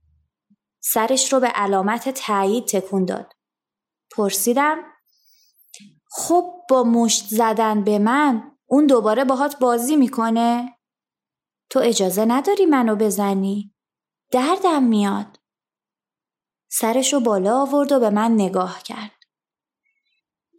سرش 0.79 1.33
رو 1.33 1.39
به 1.39 1.47
علامت 1.47 2.09
تایید 2.09 2.65
تکون 2.65 3.05
داد. 3.05 3.33
پرسیدم 4.11 4.77
خب 6.11 6.53
با 6.69 6.83
مشت 6.83 7.27
زدن 7.27 7.83
به 7.83 7.99
من 7.99 8.51
اون 8.65 8.85
دوباره 8.85 9.25
باهات 9.25 9.59
بازی 9.59 9.95
می‌کنه؟ 9.95 10.77
تو 11.69 11.79
اجازه 11.79 12.25
نداری 12.25 12.65
منو 12.65 12.95
بزنی؟ 12.95 13.75
دردم 14.31 14.83
میاد. 14.83 15.44
سرشو 16.79 17.19
بالا 17.19 17.61
آورد 17.61 17.91
و 17.91 17.99
به 17.99 18.09
من 18.09 18.31
نگاه 18.31 18.83
کرد. 18.83 19.11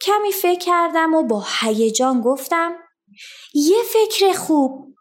کمی 0.02 0.32
فکر 0.32 0.58
کردم 0.58 1.14
و 1.14 1.22
با 1.22 1.44
هیجان 1.60 2.20
گفتم 2.20 2.72
یه 3.54 3.78
فکر 3.92 4.32
خوب 4.32 4.94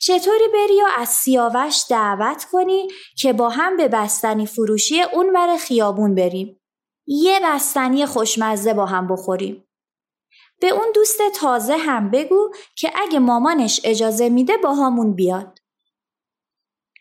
چطوری 0.00 0.48
بری 0.54 0.82
و 0.82 0.86
از 0.96 1.08
سیاوش 1.08 1.84
دعوت 1.90 2.44
کنی 2.44 2.88
که 3.18 3.32
با 3.32 3.48
هم 3.48 3.76
به 3.76 3.88
بستنی 3.88 4.46
فروشی 4.46 5.02
اون 5.02 5.32
بر 5.32 5.56
خیابون 5.56 6.14
بریم. 6.14 6.60
یه 7.06 7.40
بستنی 7.44 8.06
خوشمزه 8.06 8.74
با 8.74 8.86
هم 8.86 9.08
بخوریم. 9.08 9.64
به 10.60 10.68
اون 10.68 10.92
دوست 10.94 11.20
تازه 11.34 11.76
هم 11.76 12.10
بگو 12.10 12.54
که 12.76 12.92
اگه 12.94 13.18
مامانش 13.18 13.80
اجازه 13.84 14.28
میده 14.28 14.56
با 14.56 14.74
همون 14.74 15.14
بیاد. 15.14 15.57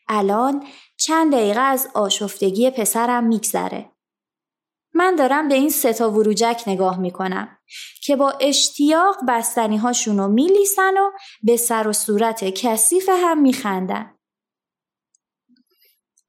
الان 0.09 0.67
چند 0.97 1.33
دقیقه 1.33 1.59
از 1.59 1.89
آشفتگی 1.93 2.69
پسرم 2.69 3.23
میگذره. 3.23 3.91
من 4.93 5.15
دارم 5.15 5.47
به 5.47 5.55
این 5.55 5.69
ستا 5.69 6.11
وروجک 6.11 6.63
نگاه 6.67 6.99
می‌کنم 6.99 7.57
که 8.03 8.15
با 8.15 8.31
اشتیاق 8.31 9.17
بستنی 9.27 9.77
هاشونو 9.77 10.27
میلیسن 10.27 10.97
و 10.97 11.11
به 11.43 11.57
سر 11.57 11.87
و 11.87 11.93
صورت 11.93 12.43
کثیف 12.43 13.09
هم 13.09 13.41
میخندن. 13.41 14.13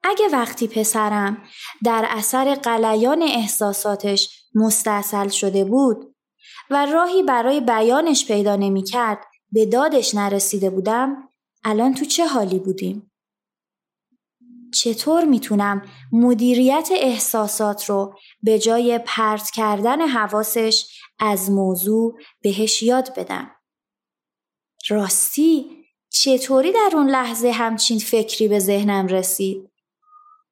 اگه 0.03 0.29
وقتی 0.33 0.69
پسرم 0.69 1.43
در 1.85 2.07
اثر 2.09 2.55
قلیان 2.55 3.23
احساساتش 3.23 4.49
مستصل 4.55 5.29
شده 5.29 5.65
بود 5.65 6.15
و 6.71 6.87
راهی 6.87 7.23
برای 7.23 7.61
بیانش 7.61 8.27
پیدا 8.27 8.57
نمی‌کرد 8.57 9.19
به 9.53 9.67
دادش 9.67 10.15
نرسیده 10.15 10.71
بودم 10.71 11.29
الان 11.65 11.95
تو 11.95 12.05
چه 12.05 12.27
حالی 12.27 12.59
بودیم؟ 12.59 13.11
چطور 14.75 15.25
می‌تونم 15.25 15.83
مدیریت 16.13 16.89
احساسات 16.93 17.85
رو 17.85 18.15
به 18.43 18.59
جای 18.59 19.01
پرت 19.07 19.51
کردن 19.51 20.01
حواسش 20.09 20.87
از 21.19 21.51
موضوع 21.51 22.19
بهش 22.43 22.83
یاد 22.83 23.19
بدم؟ 23.19 23.51
راستی 24.89 25.79
چطوری 26.11 26.73
در 26.73 26.91
اون 26.93 27.11
لحظه 27.11 27.51
همچین 27.51 27.99
فکری 27.99 28.49
به 28.49 28.59
ذهنم 28.59 29.07
رسید؟ 29.07 29.71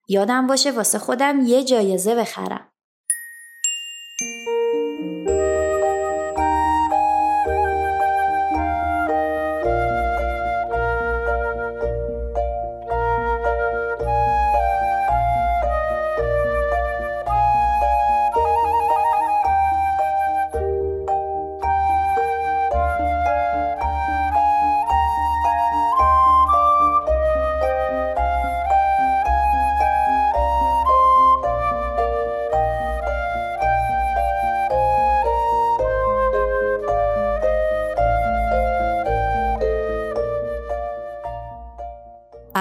یادم 0.09 0.47
باشه 0.47 0.71
واسه 0.71 0.99
خودم 0.99 1.47
یه 1.47 1.65
جایزه 1.65 2.15
بخرم. 2.15 2.73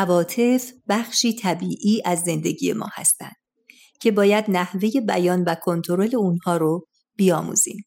عواطف 0.05 0.71
بخشی 0.89 1.33
طبیعی 1.33 2.01
از 2.05 2.19
زندگی 2.19 2.73
ما 2.73 2.89
هستند 2.93 3.35
که 4.01 4.11
باید 4.11 4.45
نحوه 4.47 4.89
بیان 5.07 5.43
و 5.43 5.55
کنترل 5.55 6.15
اونها 6.15 6.57
رو 6.57 6.87
بیاموزیم. 7.15 7.85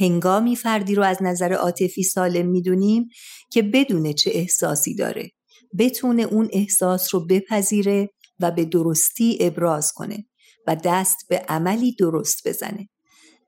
هنگامی 0.00 0.56
فردی 0.56 0.94
رو 0.94 1.02
از 1.02 1.22
نظر 1.22 1.52
عاطفی 1.52 2.02
سالم 2.02 2.46
می‌دونیم 2.46 3.08
که 3.50 3.62
بدونه 3.62 4.12
چه 4.12 4.30
احساسی 4.34 4.94
داره 4.94 5.30
بتونه 5.78 6.22
اون 6.22 6.48
احساس 6.52 7.14
رو 7.14 7.26
بپذیره 7.26 8.08
و 8.40 8.50
به 8.50 8.64
درستی 8.64 9.38
ابراز 9.40 9.92
کنه 9.92 10.26
و 10.66 10.76
دست 10.84 11.16
به 11.28 11.38
عملی 11.48 11.94
درست 11.94 12.48
بزنه 12.48 12.88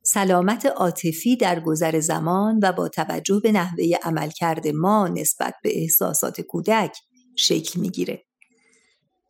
سلامت 0.03 0.66
عاطفی 0.66 1.36
در 1.36 1.61
گذر 1.61 2.01
زمان 2.01 2.61
و 2.62 2.72
با 2.72 2.88
توجه 2.88 3.40
به 3.42 3.53
نحوه 3.53 3.84
عملکرد 4.03 4.68
ما 4.68 5.09
نسبت 5.09 5.55
به 5.62 5.80
احساسات 5.82 6.40
کودک 6.40 6.92
شکل 7.39 7.80
می‌گیره. 7.80 8.24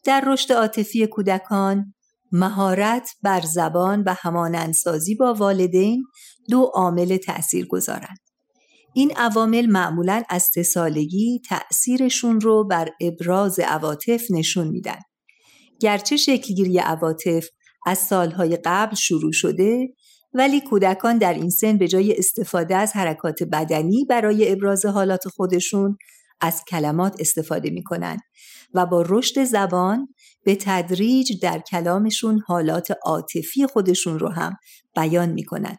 در 0.04 0.24
رشد 0.26 0.52
عاطفی 0.52 1.06
کودکان 1.06 1.94
مهارت 2.32 3.10
بر 3.22 3.40
زبان 3.40 4.02
و 4.02 4.14
همانندسازی 4.18 5.14
با 5.14 5.34
والدین 5.34 6.04
دو 6.50 6.62
عامل 6.62 7.16
تأثیر 7.16 7.66
گذارند. 7.66 8.18
این 8.94 9.12
عوامل 9.16 9.66
معمولا 9.66 10.22
از 10.28 10.50
سالگی 10.66 11.40
تأثیرشون 11.48 12.40
رو 12.40 12.64
بر 12.64 12.88
ابراز 13.00 13.58
عواطف 13.58 14.30
نشون 14.30 14.68
میدن. 14.68 14.98
گرچه 15.80 16.16
شکلگیری 16.16 16.78
عواطف 16.78 17.48
از 17.86 17.98
سالهای 17.98 18.58
قبل 18.64 18.94
شروع 18.94 19.32
شده 19.32 19.88
ولی 20.34 20.60
کودکان 20.60 21.18
در 21.18 21.34
این 21.34 21.50
سن 21.50 21.78
به 21.78 21.88
جای 21.88 22.18
استفاده 22.18 22.76
از 22.76 22.92
حرکات 22.92 23.42
بدنی 23.42 24.04
برای 24.04 24.52
ابراز 24.52 24.86
حالات 24.86 25.28
خودشون 25.28 25.96
از 26.40 26.64
کلمات 26.68 27.16
استفاده 27.18 27.70
می 27.70 27.82
کنند 27.82 28.20
و 28.74 28.86
با 28.86 29.04
رشد 29.08 29.44
زبان 29.44 30.08
به 30.44 30.56
تدریج 30.56 31.40
در 31.42 31.58
کلامشون 31.58 32.42
حالات 32.46 32.88
عاطفی 33.02 33.66
خودشون 33.66 34.18
رو 34.18 34.28
هم 34.28 34.56
بیان 34.96 35.28
می 35.28 35.44
کنند. 35.44 35.78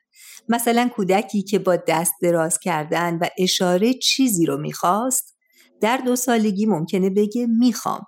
مثلا 0.50 0.90
کودکی 0.96 1.44
که 1.44 1.60
با 1.60 1.76
دست 1.76 2.14
دراز 2.22 2.60
کردن 2.60 3.18
و 3.18 3.28
اشاره 3.38 3.94
چیزی 3.94 4.46
رو 4.46 4.58
می‌خواست 4.58 5.38
در 5.82 5.98
دو 5.98 6.16
سالگی 6.16 6.66
ممکنه 6.66 7.10
بگه 7.10 7.48
می‌خوام 7.48 8.02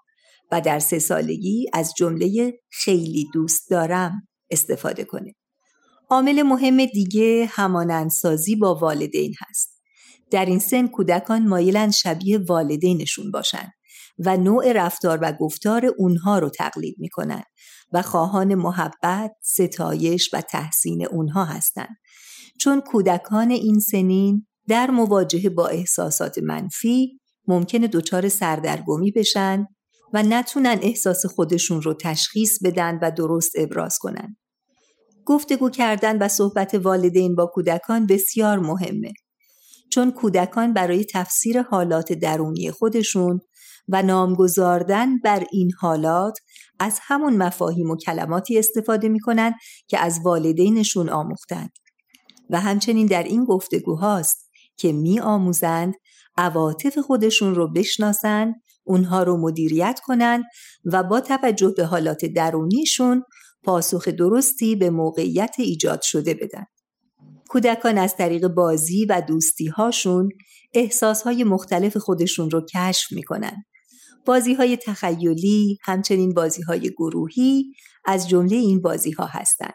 و 0.51 0.61
در 0.61 0.79
سه 0.79 0.99
سالگی 0.99 1.65
از 1.73 1.93
جمله 1.97 2.59
خیلی 2.69 3.29
دوست 3.33 3.69
دارم 3.69 4.27
استفاده 4.49 5.03
کنه. 5.03 5.35
عامل 6.09 6.41
مهم 6.41 6.85
دیگه 6.85 7.49
همانندسازی 7.51 8.55
با 8.55 8.75
والدین 8.75 9.33
هست. 9.39 9.80
در 10.31 10.45
این 10.45 10.59
سن 10.59 10.87
کودکان 10.87 11.47
مایلن 11.47 11.91
شبیه 11.91 12.37
والدینشون 12.37 13.31
باشن 13.31 13.71
و 14.25 14.37
نوع 14.37 14.73
رفتار 14.73 15.19
و 15.21 15.31
گفتار 15.31 15.85
اونها 15.97 16.39
رو 16.39 16.49
تقلید 16.49 16.95
می‌کنن 16.99 17.43
و 17.91 18.01
خواهان 18.01 18.55
محبت، 18.55 19.31
ستایش 19.43 20.33
و 20.33 20.41
تحسین 20.41 21.05
اونها 21.05 21.45
هستند. 21.45 21.97
چون 22.59 22.81
کودکان 22.81 23.51
این 23.51 23.79
سنین 23.79 24.47
در 24.67 24.91
مواجهه 24.91 25.49
با 25.49 25.67
احساسات 25.67 26.37
منفی 26.37 27.19
ممکنه 27.47 27.87
دچار 27.87 28.29
سردرگمی 28.29 29.11
بشن 29.11 29.65
و 30.13 30.23
نتونن 30.23 30.79
احساس 30.81 31.25
خودشون 31.25 31.81
رو 31.81 31.93
تشخیص 31.93 32.63
بدن 32.63 32.99
و 33.01 33.11
درست 33.11 33.51
ابراز 33.55 33.97
کنن. 33.97 34.37
گفتگو 35.25 35.69
کردن 35.69 36.17
و 36.17 36.27
صحبت 36.27 36.73
والدین 36.73 37.35
با 37.35 37.45
کودکان 37.45 38.07
بسیار 38.07 38.59
مهمه. 38.59 39.13
چون 39.93 40.11
کودکان 40.11 40.73
برای 40.73 41.05
تفسیر 41.13 41.61
حالات 41.61 42.13
درونی 42.13 42.71
خودشون 42.71 43.41
و 43.87 44.01
نامگذاردن 44.01 45.17
بر 45.17 45.45
این 45.51 45.71
حالات 45.79 46.37
از 46.79 46.99
همون 47.01 47.37
مفاهیم 47.37 47.89
و 47.89 47.95
کلماتی 47.95 48.59
استفاده 48.59 49.09
می‌کنن 49.09 49.53
که 49.87 49.99
از 49.99 50.19
والدینشون 50.23 51.09
آموختند 51.09 51.71
و 52.49 52.59
همچنین 52.59 53.05
در 53.05 53.23
این 53.23 53.45
گفتگوهاست 53.45 54.51
که 54.77 54.93
می 54.93 55.19
آموزند 55.19 55.93
عواطف 56.37 56.97
خودشون 56.97 57.55
رو 57.55 57.67
بشناسند 57.73 58.55
اونها 58.83 59.23
رو 59.23 59.37
مدیریت 59.37 59.99
کنند 60.03 60.43
و 60.85 61.03
با 61.03 61.21
توجه 61.21 61.73
به 61.77 61.85
حالات 61.85 62.25
درونیشون 62.25 63.23
پاسخ 63.63 64.07
درستی 64.07 64.75
به 64.75 64.89
موقعیت 64.89 65.55
ایجاد 65.57 66.01
شده 66.01 66.33
بدن. 66.33 66.65
کودکان 67.51 67.97
از 67.97 68.15
طریق 68.15 68.47
بازی 68.47 69.05
و 69.05 69.21
دوستی 69.27 69.67
هاشون 69.67 70.29
احساس 70.73 71.21
های 71.21 71.43
مختلف 71.43 71.97
خودشون 71.97 72.51
رو 72.51 72.65
کشف 72.75 73.11
می‌کنن. 73.11 73.63
بازی 74.25 74.53
های 74.53 74.77
تخیلی 74.77 75.77
همچنین 75.83 76.33
بازی 76.33 76.61
های 76.61 76.89
گروهی 76.89 77.73
از 78.05 78.29
جمله 78.29 78.55
این 78.55 78.81
بازی 78.81 79.11
ها 79.11 79.25
هستند. 79.25 79.73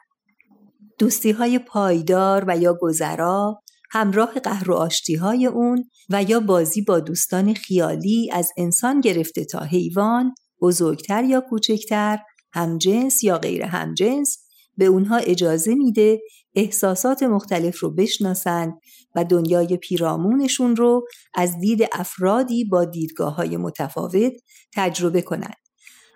دوستی 0.99 1.31
های 1.31 1.59
پایدار 1.59 2.45
و 2.49 2.59
یا 2.59 2.79
گذرا 2.81 3.62
همراه 3.91 4.35
قهر 4.35 4.70
و 4.70 4.74
آشتی 4.74 5.14
های 5.14 5.47
اون 5.47 5.85
و 6.11 6.22
یا 6.22 6.41
بازی 6.41 6.83
با 6.83 7.01
دوستان 7.01 7.55
خیالی 7.55 8.31
از 8.33 8.51
انسان 8.57 9.01
گرفته 9.01 9.45
تا 9.45 9.61
حیوان 9.61 10.35
بزرگتر 10.61 11.24
یا 11.24 11.41
کوچکتر 11.41 12.18
همجنس 12.53 13.24
یا 13.24 13.39
غیر 13.39 13.62
همجنس 13.62 14.39
به 14.77 14.85
اونها 14.85 15.16
اجازه 15.16 15.74
میده 15.74 16.20
احساسات 16.57 17.22
مختلف 17.22 17.78
رو 17.78 17.90
بشناسند 17.90 18.80
و 19.14 19.24
دنیای 19.24 19.76
پیرامونشون 19.76 20.76
رو 20.76 21.07
از 21.34 21.59
دید 21.59 21.88
افرادی 21.92 22.64
با 22.64 22.84
دیدگاه 22.84 23.34
های 23.34 23.57
متفاوت 23.57 24.32
تجربه 24.74 25.22
کنند. 25.22 25.57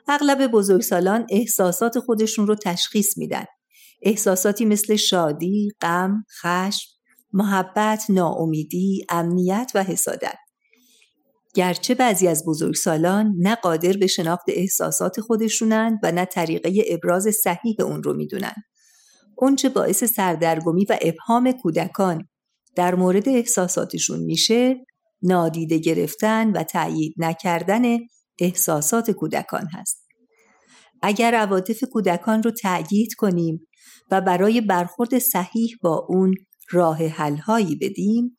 اغلب 0.09 0.47
بزرگسالان 0.47 1.27
احساسات 1.31 1.99
خودشون 1.99 2.47
رو 2.47 2.55
تشخیص 2.55 3.19
میدن. 3.19 3.45
احساساتی 4.03 4.65
مثل 4.65 4.97
شادی، 4.97 5.69
غم، 5.81 6.25
خشم، 6.41 6.91
محبت، 7.33 8.05
ناامیدی، 8.09 9.07
امنیت 9.09 9.73
و 9.75 9.85
حسادت. 9.85 10.37
گرچه 11.55 11.95
بعضی 11.95 12.29
از 12.29 12.45
بزرگسالان 12.47 13.35
نه 13.39 13.55
قادر 13.55 13.93
به 13.93 14.07
شناخت 14.07 14.45
احساسات 14.49 15.21
خودشونند 15.21 15.99
و 16.03 16.13
نه 16.13 16.25
طریقه 16.25 16.85
ابراز 16.91 17.29
صحیح 17.43 17.77
اون 17.81 18.03
رو 18.03 18.15
می‌دونن. 18.15 18.55
اونچه 19.41 19.69
باعث 19.69 20.05
سردرگمی 20.05 20.85
و 20.85 20.99
ابهام 21.03 21.53
کودکان 21.53 22.29
در 22.77 22.95
مورد 22.95 23.29
احساساتشون 23.29 24.21
میشه 24.21 24.77
نادیده 25.23 25.79
گرفتن 25.79 26.51
و 26.51 26.63
تأیید 26.63 27.15
نکردن 27.17 27.83
احساسات 28.39 29.11
کودکان 29.11 29.69
هست. 29.73 30.07
اگر 31.03 31.35
عواطف 31.35 31.85
کودکان 31.85 32.43
رو 32.43 32.51
تأیید 32.51 33.15
کنیم 33.15 33.67
و 34.11 34.21
برای 34.21 34.61
برخورد 34.61 35.19
صحیح 35.19 35.77
با 35.83 36.07
اون 36.09 36.35
راه 36.71 37.07
حلهایی 37.07 37.77
بدیم 37.77 38.37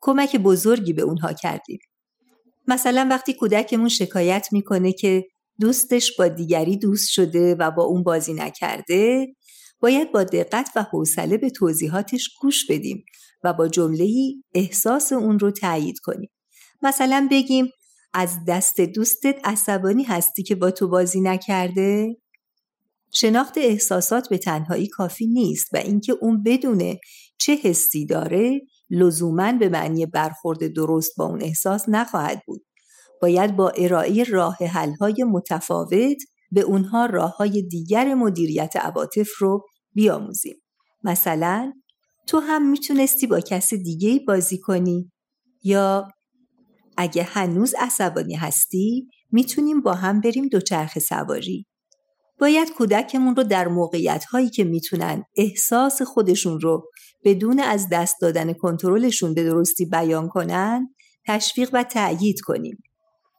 کمک 0.00 0.36
بزرگی 0.36 0.92
به 0.92 1.02
اونها 1.02 1.32
کردیم. 1.32 1.78
مثلا 2.68 3.06
وقتی 3.10 3.34
کودکمون 3.34 3.88
شکایت 3.88 4.48
می‌کنه 4.52 4.92
که 4.92 5.24
دوستش 5.60 6.16
با 6.18 6.28
دیگری 6.28 6.76
دوست 6.76 7.10
شده 7.10 7.54
و 7.54 7.70
با 7.70 7.82
اون 7.82 8.02
بازی 8.02 8.34
نکرده 8.34 9.26
باید 9.84 10.12
با 10.12 10.24
دقت 10.24 10.70
و 10.76 10.82
حوصله 10.82 11.38
به 11.38 11.50
توضیحاتش 11.50 12.30
گوش 12.40 12.70
بدیم 12.70 13.04
و 13.42 13.52
با 13.52 13.68
جمله 13.68 14.08
احساس 14.54 15.12
اون 15.12 15.38
رو 15.38 15.50
تایید 15.50 15.98
کنیم 15.98 16.30
مثلا 16.82 17.28
بگیم 17.30 17.66
از 18.14 18.38
دست 18.48 18.80
دوستت 18.80 19.36
عصبانی 19.44 20.02
هستی 20.02 20.42
که 20.42 20.54
با 20.54 20.70
تو 20.70 20.88
بازی 20.88 21.20
نکرده 21.20 22.16
شناخت 23.12 23.58
احساسات 23.58 24.28
به 24.28 24.38
تنهایی 24.38 24.88
کافی 24.88 25.26
نیست 25.26 25.68
و 25.72 25.76
اینکه 25.76 26.12
اون 26.20 26.42
بدونه 26.42 26.98
چه 27.38 27.54
حسی 27.54 28.06
داره 28.06 28.60
لزوما 28.90 29.52
به 29.52 29.68
معنی 29.68 30.06
برخورد 30.06 30.66
درست 30.66 31.12
با 31.16 31.24
اون 31.24 31.42
احساس 31.42 31.88
نخواهد 31.88 32.42
بود. 32.46 32.64
باید 33.22 33.56
با 33.56 33.68
ارائه 33.68 34.24
راه 34.24 34.56
حل‌های 34.56 35.24
متفاوت 35.24 36.18
به 36.52 36.60
اونها 36.60 37.06
راه 37.06 37.36
های 37.36 37.62
دیگر 37.62 38.14
مدیریت 38.14 38.76
عواطف 38.76 39.28
رو 39.38 39.66
بیاموزیم. 39.94 40.62
مثلا 41.02 41.72
تو 42.26 42.38
هم 42.38 42.70
می‌تونستی 42.70 43.26
با 43.26 43.40
کس 43.40 43.74
دیگه 43.74 44.20
بازی 44.26 44.58
کنی 44.58 45.12
یا 45.62 46.08
اگه 46.96 47.22
هنوز 47.22 47.74
عصبانی 47.78 48.34
هستی 48.34 49.08
می‌تونیم 49.32 49.80
با 49.80 49.94
هم 49.94 50.20
بریم 50.20 50.48
دوچرخه 50.48 51.00
سواری. 51.00 51.66
باید 52.40 52.72
کودکمون 52.72 53.36
رو 53.36 53.42
در 53.42 53.68
موقعیت 53.68 54.24
هایی 54.24 54.50
که 54.50 54.64
می‌تونن 54.64 55.24
احساس 55.36 56.02
خودشون 56.02 56.60
رو 56.60 56.90
بدون 57.24 57.60
از 57.60 57.88
دست 57.92 58.16
دادن 58.20 58.52
کنترلشون 58.52 59.34
به 59.34 59.44
درستی 59.44 59.84
بیان 59.86 60.28
کنن 60.28 60.94
تشویق 61.26 61.70
و 61.72 61.82
تأیید 61.82 62.40
کنیم 62.40 62.82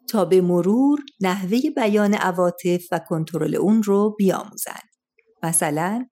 تا 0.10 0.26
به 0.26 0.42
مرور 0.42 1.00
نحوه 1.22 1.60
بیان 1.76 2.14
عواطف 2.14 2.86
و 2.92 3.00
کنترل 3.00 3.56
اون 3.56 3.84
رو 3.84 4.16
بیاموزند. 4.18 4.90
مثلا 5.44 6.06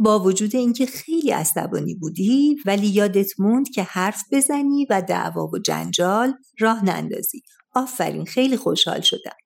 با 0.00 0.18
وجود 0.18 0.56
اینکه 0.56 0.86
خیلی 0.86 1.30
عصبانی 1.30 1.94
بودی 1.94 2.56
ولی 2.66 2.86
یادت 2.86 3.40
موند 3.40 3.70
که 3.70 3.82
حرف 3.82 4.22
بزنی 4.32 4.86
و 4.90 5.02
دعوا 5.08 5.46
و 5.46 5.58
جنجال 5.58 6.34
راه 6.60 6.84
نندازی. 6.84 7.42
آفرین 7.74 8.24
خیلی 8.24 8.56
خوشحال 8.56 9.00
شدم. 9.00 9.36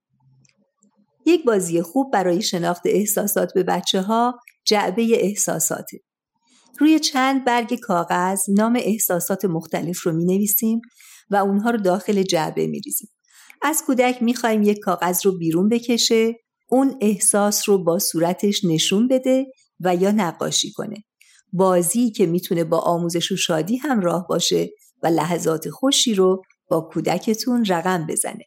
یک 1.26 1.44
بازی 1.44 1.82
خوب 1.82 2.12
برای 2.12 2.42
شناخت 2.42 2.82
احساسات 2.84 3.54
به 3.54 3.62
بچه 3.62 4.02
ها 4.02 4.40
جعبه 4.64 5.24
احساساته. 5.24 5.98
روی 6.78 6.98
چند 6.98 7.44
برگ 7.44 7.74
کاغذ 7.74 8.40
نام 8.48 8.78
احساسات 8.80 9.44
مختلف 9.44 10.02
رو 10.02 10.12
می 10.12 10.24
نویسیم 10.24 10.80
و 11.30 11.36
اونها 11.36 11.70
رو 11.70 11.78
داخل 11.78 12.22
جعبه 12.22 12.66
می 12.66 12.80
ریزیم. 12.80 13.08
از 13.62 13.82
کودک 13.86 14.22
می 14.22 14.34
خواهیم 14.34 14.62
یک 14.62 14.78
کاغذ 14.78 15.26
رو 15.26 15.38
بیرون 15.38 15.68
بکشه 15.68 16.34
اون 16.70 16.96
احساس 17.00 17.68
رو 17.68 17.84
با 17.84 17.98
صورتش 17.98 18.64
نشون 18.64 19.08
بده 19.08 19.46
و 19.80 19.96
یا 19.96 20.10
نقاشی 20.10 20.72
کنه. 20.72 21.04
بازی 21.52 22.10
که 22.10 22.26
می‌تونه 22.26 22.64
با 22.64 22.78
آموزش 22.78 23.32
و 23.32 23.36
شادی 23.36 23.76
همراه 23.76 24.26
باشه 24.28 24.70
و 25.02 25.06
لحظات 25.06 25.70
خوشی 25.70 26.14
رو 26.14 26.42
با 26.68 26.80
کودکتون 26.80 27.64
رقم 27.64 28.06
بزنه. 28.06 28.44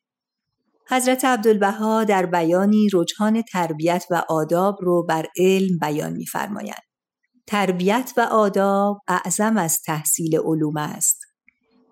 حضرت 0.89 1.25
عبدالبها 1.25 2.03
در 2.03 2.25
بیانی 2.25 2.88
رجحان 2.93 3.41
تربیت 3.41 4.05
و 4.09 4.23
آداب 4.29 4.77
رو 4.81 5.03
بر 5.03 5.27
علم 5.38 5.79
بیان 5.79 6.13
می‌فرمایند. 6.13 6.81
تربیت 7.47 8.13
و 8.17 8.21
آداب 8.21 9.01
اعظم 9.07 9.57
از 9.57 9.81
تحصیل 9.81 10.39
علوم 10.39 10.77
است. 10.77 11.19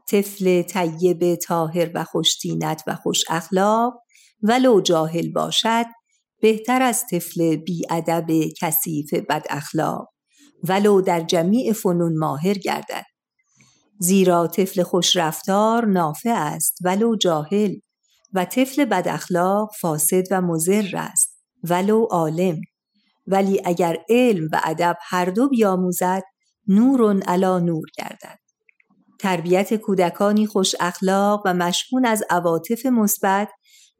طفل 0.09 0.61
طیب 0.61 1.35
طاهر 1.35 1.91
و 1.95 2.03
خوشتینت 2.03 2.83
و 2.87 2.95
خوش 2.95 3.23
اخلاق 3.29 3.93
ولو 4.43 4.81
جاهل 4.81 5.31
باشد 5.31 5.85
بهتر 6.41 6.81
از 6.81 7.03
طفل 7.11 7.55
بیادب 7.55 8.25
کثیف 8.61 9.13
بد 9.13 9.45
اخلاق 9.49 10.13
ولو 10.63 11.01
در 11.01 11.21
جمیع 11.21 11.73
فنون 11.73 12.17
ماهر 12.17 12.53
گردد. 12.53 13.05
زیرا 13.99 14.47
طفل 14.47 14.83
خوش 14.83 15.15
رفتار 15.15 15.85
نافع 15.85 16.29
است 16.29 16.77
ولو 16.83 17.15
جاهل. 17.15 17.75
و 18.33 18.45
طفل 18.45 18.85
بد 18.85 19.07
اخلاق 19.07 19.71
فاسد 19.79 20.23
و 20.31 20.41
مزر 20.41 20.89
است 20.93 21.37
ولو 21.63 22.07
عالم. 22.11 22.61
ولی 23.27 23.61
اگر 23.65 23.97
علم 24.09 24.49
و 24.51 24.61
ادب 24.63 24.97
هر 25.01 25.25
دو 25.25 25.49
بیاموزد 25.49 26.23
نور 26.67 27.21
علا 27.23 27.59
نور 27.59 27.87
گردد. 27.97 28.39
تربیت 29.19 29.73
کودکانی 29.73 30.47
خوش 30.47 30.75
اخلاق 30.79 31.41
و 31.45 31.53
مشمون 31.53 32.05
از 32.05 32.23
عواطف 32.29 32.85
مثبت 32.85 33.49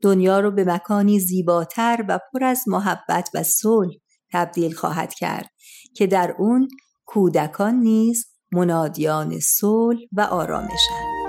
دنیا 0.02 0.40
را 0.40 0.52
به 0.52 0.64
مکانی 0.64 1.20
زیباتر 1.20 2.06
و 2.10 2.20
پر 2.34 2.44
از 2.44 2.64
محبت 2.68 3.30
و 3.34 3.44
صلح 3.44 3.94
تبدیل 4.32 4.74
خواهد 4.74 5.14
کرد 5.14 5.50
که 5.96 6.08
در 6.08 6.36
اون 6.40 6.68
کودکان 7.06 7.76
نیز 7.76 8.26
منادیان 8.52 9.40
صلح 9.40 10.00
و 10.12 10.22
آرامشند. 10.22 11.22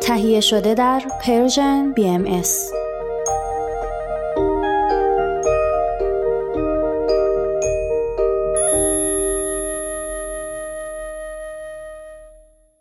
تهیه 0.00 0.40
شده 0.40 0.74
در 0.74 1.02
پرژن 1.20 1.94
BMS 1.94 2.81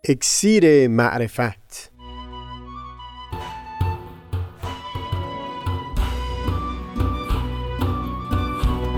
اکسیر 0.09 0.87
معرفت. 0.87 1.91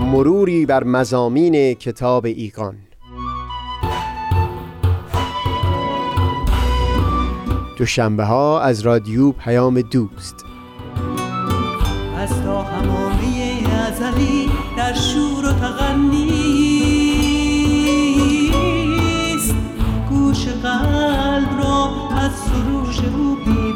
مروری 0.00 0.66
بر 0.66 0.84
مزامین 0.84 1.74
کتاب 1.74 2.24
ایقان 2.24 2.76
دوشنبه 7.78 8.24
ها 8.24 8.60
از 8.60 8.80
رادیو 8.80 9.32
پیام 9.32 9.80
دوست. 9.80 10.44
از 12.16 12.42
تا 12.42 12.62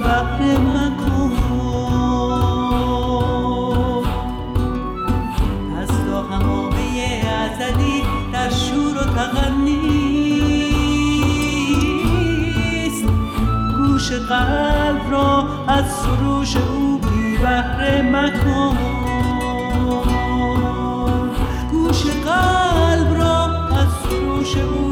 بحر 0.08 0.40
مکن 0.58 1.32
از 5.80 5.88
تا 5.88 6.22
همامه 6.22 7.22
در 8.32 8.50
شور 8.50 8.96
و 8.96 9.04
تغنیست 9.04 9.84
گوش 13.76 14.12
قلب 14.12 15.10
را 15.10 15.48
از 15.68 15.84
سروش 15.92 16.56
او 16.56 16.98
بی 16.98 17.38
بهره 17.38 18.02
مکن. 18.02 18.78
گوش 21.70 22.02
قلب 22.02 23.18
را 23.18 23.44
از 23.78 23.88
سروش 24.02 24.56
او 24.56 24.87